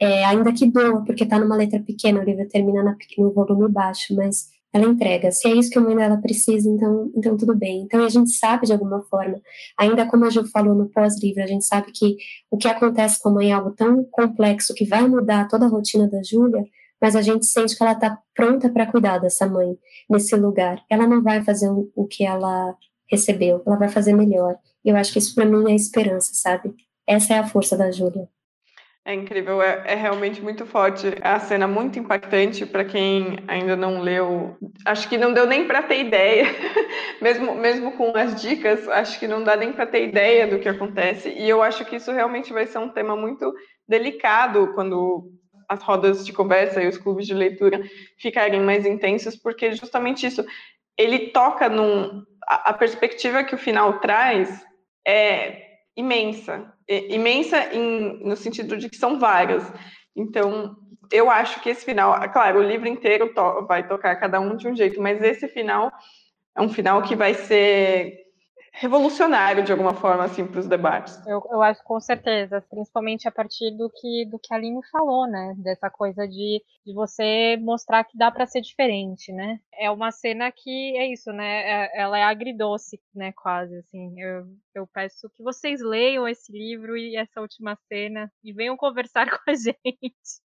[0.00, 3.68] É, ainda que doa, porque está numa letra pequena, o livro termina na, no volume
[3.68, 5.30] baixo, mas ela entrega.
[5.30, 7.82] Se é isso que a mãe dela precisa, então, então tudo bem.
[7.82, 9.40] Então a gente sabe de alguma forma,
[9.78, 12.16] ainda como a Ju falou no pós-livro, a gente sabe que
[12.50, 15.68] o que acontece com a mãe é algo tão complexo que vai mudar toda a
[15.68, 16.64] rotina da Júlia,
[17.00, 19.78] mas a gente sente que ela está pronta para cuidar dessa mãe
[20.10, 20.82] nesse lugar.
[20.90, 22.74] Ela não vai fazer o que ela
[23.08, 24.56] recebeu, ela vai fazer melhor.
[24.84, 26.74] E eu acho que isso para mim é esperança, sabe?
[27.06, 28.28] Essa é a força da Júlia.
[29.06, 31.08] É incrível, é, é, realmente muito forte.
[31.20, 34.56] É a cena muito impactante para quem ainda não leu.
[34.86, 36.46] Acho que não deu nem para ter ideia,
[37.20, 40.68] mesmo, mesmo com as dicas, acho que não dá nem para ter ideia do que
[40.70, 41.28] acontece.
[41.28, 43.52] E eu acho que isso realmente vai ser um tema muito
[43.86, 45.30] delicado quando
[45.68, 47.82] as rodas de conversa e os clubes de leitura
[48.18, 50.42] ficarem mais intensos, porque justamente isso,
[50.96, 52.22] ele toca num.
[52.48, 54.64] A, a perspectiva que o final traz
[55.06, 55.63] é
[55.96, 59.64] imensa imensa em, no sentido de que são várias.
[60.14, 60.76] Então,
[61.10, 64.68] eu acho que esse final, claro, o livro inteiro to vai tocar cada um de
[64.68, 65.90] um jeito, mas esse final
[66.56, 68.23] é um final que vai ser
[68.76, 71.24] revolucionário de alguma forma assim para os debates.
[71.26, 75.28] Eu, eu acho com certeza, principalmente a partir do que do que a Aline falou,
[75.28, 79.60] né, dessa coisa de, de você mostrar que dá para ser diferente, né?
[79.72, 81.84] É uma cena que é isso, né?
[81.84, 84.20] É, ela é agridoce, né, quase assim.
[84.20, 84.44] Eu,
[84.74, 89.50] eu peço que vocês leiam esse livro e essa última cena e venham conversar com
[89.50, 90.40] a gente,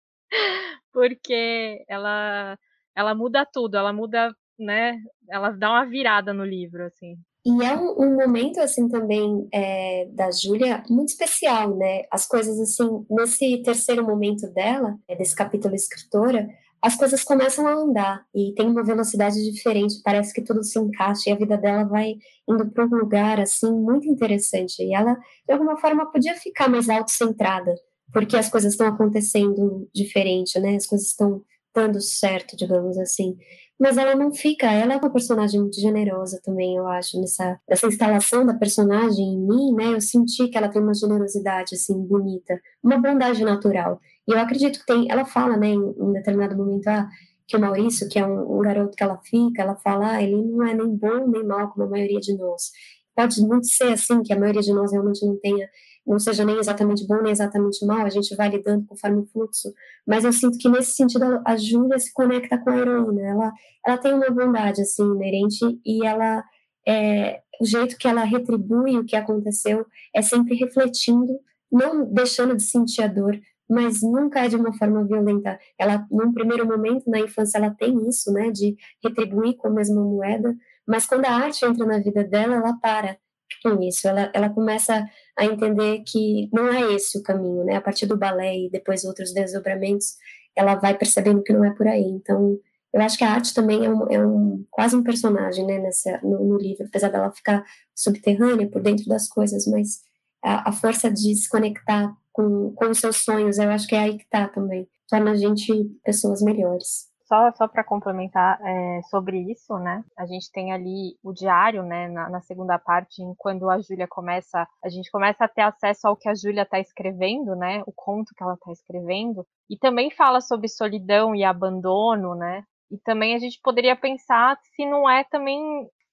[0.92, 2.58] porque ela
[2.94, 4.98] ela muda tudo, ela muda, né?
[5.28, 7.16] Ela dá uma virada no livro, assim.
[7.46, 12.02] E é um, um momento, assim, também é, da Júlia muito especial, né?
[12.10, 16.48] As coisas, assim, nesse terceiro momento dela, é, desse capítulo escritora,
[16.82, 21.30] as coisas começam a andar e tem uma velocidade diferente, parece que tudo se encaixa
[21.30, 22.16] e a vida dela vai
[22.48, 24.82] indo para um lugar, assim, muito interessante.
[24.82, 27.72] E ela, de alguma forma, podia ficar mais autocentrada,
[28.12, 30.74] porque as coisas estão acontecendo diferente, né?
[30.74, 31.44] As coisas estão
[31.76, 33.36] dando certo, digamos assim.
[33.78, 37.86] Mas ela não fica, ela é uma personagem muito generosa também, eu acho, nessa, nessa
[37.86, 42.58] instalação da personagem em mim, né, eu senti que ela tem uma generosidade, assim, bonita,
[42.82, 47.06] uma bondade natural, e eu acredito que tem, ela fala, né, em determinado momento, ah,
[47.46, 50.36] que o Maurício, que é um, um garoto que ela fica, ela fala, ah, ele
[50.42, 52.70] não é nem bom nem mal como a maioria de nós,
[53.16, 55.68] pode muito ser assim, que a maioria de nós realmente não tenha
[56.06, 59.74] não seja nem exatamente bom nem exatamente mal, a gente vai lidando conforme o fluxo,
[60.06, 63.52] mas eu sinto que nesse sentido a Júlia se conecta com a heroína, ela,
[63.84, 66.44] ela tem uma bondade assim inerente e ela
[66.86, 71.40] é, o jeito que ela retribui o que aconteceu é sempre refletindo,
[71.70, 73.36] não deixando de sentir a dor,
[73.68, 75.58] mas nunca é de uma forma violenta.
[75.76, 80.00] Ela, num primeiro momento na infância, ela tem isso, né, de retribuir com a mesma
[80.00, 80.54] moeda,
[80.86, 83.18] mas quando a arte entra na vida dela, ela para
[83.62, 84.08] com isso.
[84.08, 87.76] Ela, ela começa a entender que não é esse o caminho, né?
[87.76, 90.16] A partir do balé e depois outros desdobramentos,
[90.54, 92.04] ela vai percebendo que não é por aí.
[92.04, 92.58] Então,
[92.92, 95.78] eu acho que a arte também é, um, é um quase um personagem, né?
[95.78, 97.64] Nessa, no, no, livro, apesar dela ficar
[97.94, 100.00] subterrânea por dentro das coisas, mas
[100.42, 104.00] a, a força de se conectar com, com os seus sonhos, eu acho que é
[104.00, 104.88] aí que está também.
[105.08, 105.72] Torna a gente
[106.04, 107.08] pessoas melhores.
[107.26, 110.04] Só, só para complementar é, sobre isso, né?
[110.16, 112.06] A gente tem ali o diário, né?
[112.08, 116.16] Na, na segunda parte, quando a Júlia começa, a gente começa a ter acesso ao
[116.16, 117.82] que a Júlia está escrevendo, né?
[117.84, 119.44] O conto que ela está escrevendo.
[119.68, 122.62] E também fala sobre solidão e abandono, né?
[122.92, 125.60] E também a gente poderia pensar se não é também,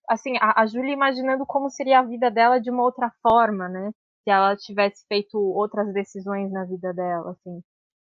[0.10, 3.92] assim, a, a Júlia imaginando como seria a vida dela de uma outra forma, né?
[4.24, 7.62] Se ela tivesse feito outras decisões na vida dela, assim.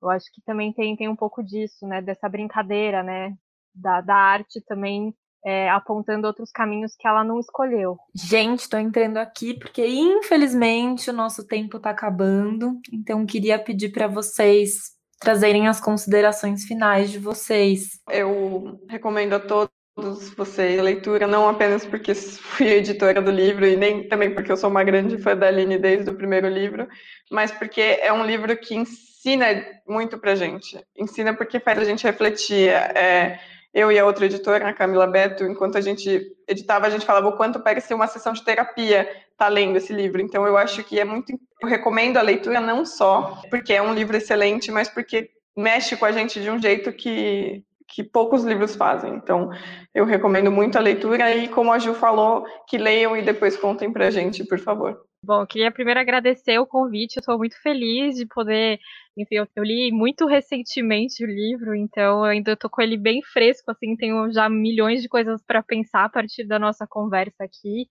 [0.02, 2.02] Eu acho que também tem, tem um pouco disso, né?
[2.02, 3.36] Dessa brincadeira, né?
[3.74, 7.98] Da, da arte também é, apontando outros caminhos que ela não escolheu.
[8.14, 14.08] Gente, estou entrando aqui porque infelizmente o nosso tempo está acabando, então queria pedir para
[14.08, 18.00] vocês trazerem as considerações finais de vocês.
[18.10, 23.76] Eu recomendo a todos vocês a leitura, não apenas porque fui editora do livro e
[23.76, 26.88] nem também porque eu sou uma grande fã da Aline desde o primeiro livro,
[27.30, 29.46] mas porque é um livro que ensina
[29.88, 30.80] muito pra gente.
[30.96, 32.70] Ensina porque faz a gente refletir.
[32.70, 33.40] É,
[33.74, 37.30] eu e a outra editora, a Camila Beto, enquanto a gente editava, a gente falava
[37.30, 40.22] o quanto parecia uma sessão de terapia tá lendo esse livro.
[40.22, 41.34] Então, eu acho que é muito.
[41.62, 46.06] Eu recomendo a leitura não só porque é um livro excelente, mas porque mexe com
[46.06, 47.64] a gente de um jeito que,
[47.94, 49.14] que poucos livros fazem.
[49.16, 49.50] Então,
[49.94, 53.92] eu recomendo muito a leitura e, como a Gil falou, que leiam e depois contem
[53.92, 54.98] pra gente, por favor.
[55.24, 58.80] Bom, queria primeiro agradecer o convite, eu estou muito feliz de poder,
[59.16, 63.70] enfim, eu, eu, li muito recentemente o livro, então ainda estou com ele bem fresco,
[63.70, 67.88] assim, tenho já milhões de coisas para pensar a partir da nossa conversa aqui.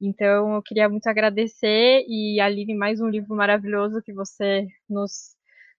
[0.00, 5.34] Então, eu queria muito agradecer e Aline, mais um livro maravilhoso que você nos,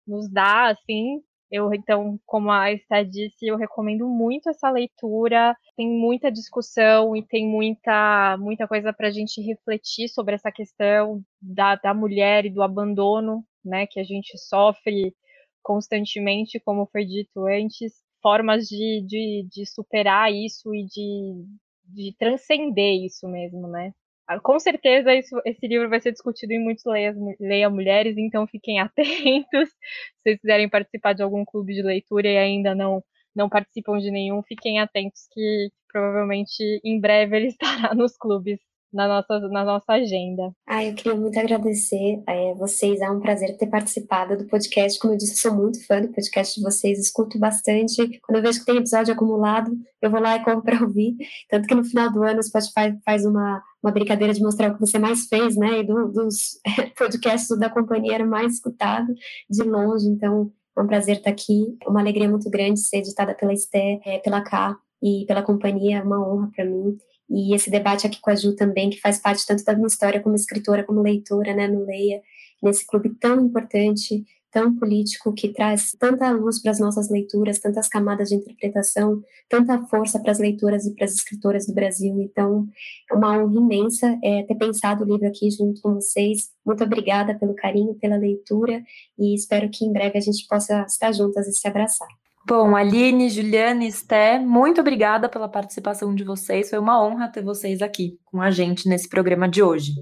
[0.05, 1.21] nos dá, assim,
[1.53, 5.55] eu, então, como a Esther disse, eu recomendo muito essa leitura.
[5.77, 11.23] Tem muita discussão e tem muita, muita coisa para a gente refletir sobre essa questão
[11.39, 15.15] da, da mulher e do abandono, né, que a gente sofre
[15.61, 21.45] constantemente, como foi dito antes, formas de, de, de superar isso e de,
[21.85, 23.93] de transcender isso mesmo, né?
[24.41, 28.79] Com certeza isso, esse livro vai ser discutido em muitos Leia, Leia Mulheres, então fiquem
[28.81, 29.69] atentos.
[29.69, 33.03] Se vocês quiserem participar de algum clube de leitura e ainda não,
[33.35, 37.47] não participam de nenhum, fiquem atentos que provavelmente em breve ele
[37.87, 38.59] estará nos clubes
[38.93, 40.53] na nossa, na nossa agenda.
[40.67, 43.01] Ah, eu queria muito agradecer é, vocês.
[43.01, 44.99] É um prazer ter participado do podcast.
[44.99, 48.19] Como eu disse, eu sou muito fã do podcast de vocês, escuto bastante.
[48.21, 49.71] Quando eu vejo que tem episódio acumulado,
[50.01, 51.15] eu vou lá e compro para ouvir.
[51.49, 54.75] Tanto que no final do ano o Spotify faz uma, uma brincadeira de mostrar o
[54.75, 55.79] que você mais fez, né?
[55.79, 56.59] E do, dos
[56.95, 59.13] podcasts da companhia era mais escutado
[59.49, 60.07] de longe.
[60.07, 61.77] Então, é um prazer estar aqui.
[61.87, 65.97] Uma alegria muito grande ser editada pela Esté, é, pela K e pela companhia.
[65.97, 66.97] É uma honra para mim
[67.33, 70.21] e esse debate aqui com a Ju também, que faz parte tanto da minha história
[70.21, 72.21] como escritora, como leitora, né, no Leia,
[72.61, 77.87] nesse clube tão importante, tão político, que traz tanta luz para as nossas leituras, tantas
[77.89, 79.19] camadas de interpretação,
[79.49, 82.21] tanta força para as leitoras e para as escritoras do Brasil.
[82.21, 82.67] Então,
[83.11, 86.51] é uma honra imensa é, ter pensado o livro aqui junto com vocês.
[86.63, 88.83] Muito obrigada pelo carinho, pela leitura,
[89.17, 92.22] e espero que em breve a gente possa estar juntas e se abraçar.
[92.45, 96.69] Bom, Aline, Juliana e Esté, muito obrigada pela participação de vocês.
[96.69, 99.93] Foi uma honra ter vocês aqui com a gente nesse programa de hoje.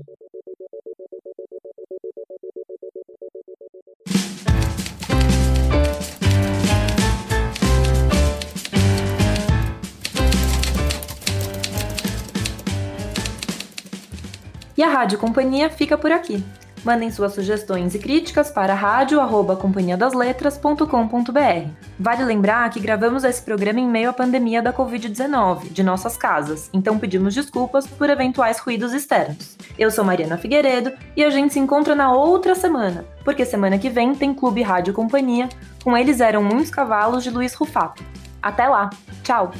[14.76, 16.44] E a Rádio Companhia fica por aqui.
[16.84, 21.70] Mandem suas sugestões e críticas para rádio@companhiadasletras.com.br.
[22.00, 26.70] Vale lembrar que gravamos esse programa em meio à pandemia da Covid-19, de nossas casas,
[26.74, 29.56] então pedimos desculpas por eventuais ruídos externos.
[29.78, 33.90] Eu sou Mariana Figueiredo e a gente se encontra na outra semana, porque semana que
[33.90, 35.48] vem tem Clube Rádio Companhia,
[35.84, 38.04] com eles eram muitos cavalos de Luiz Rufato.
[38.42, 38.90] Até lá,
[39.24, 39.52] tchau!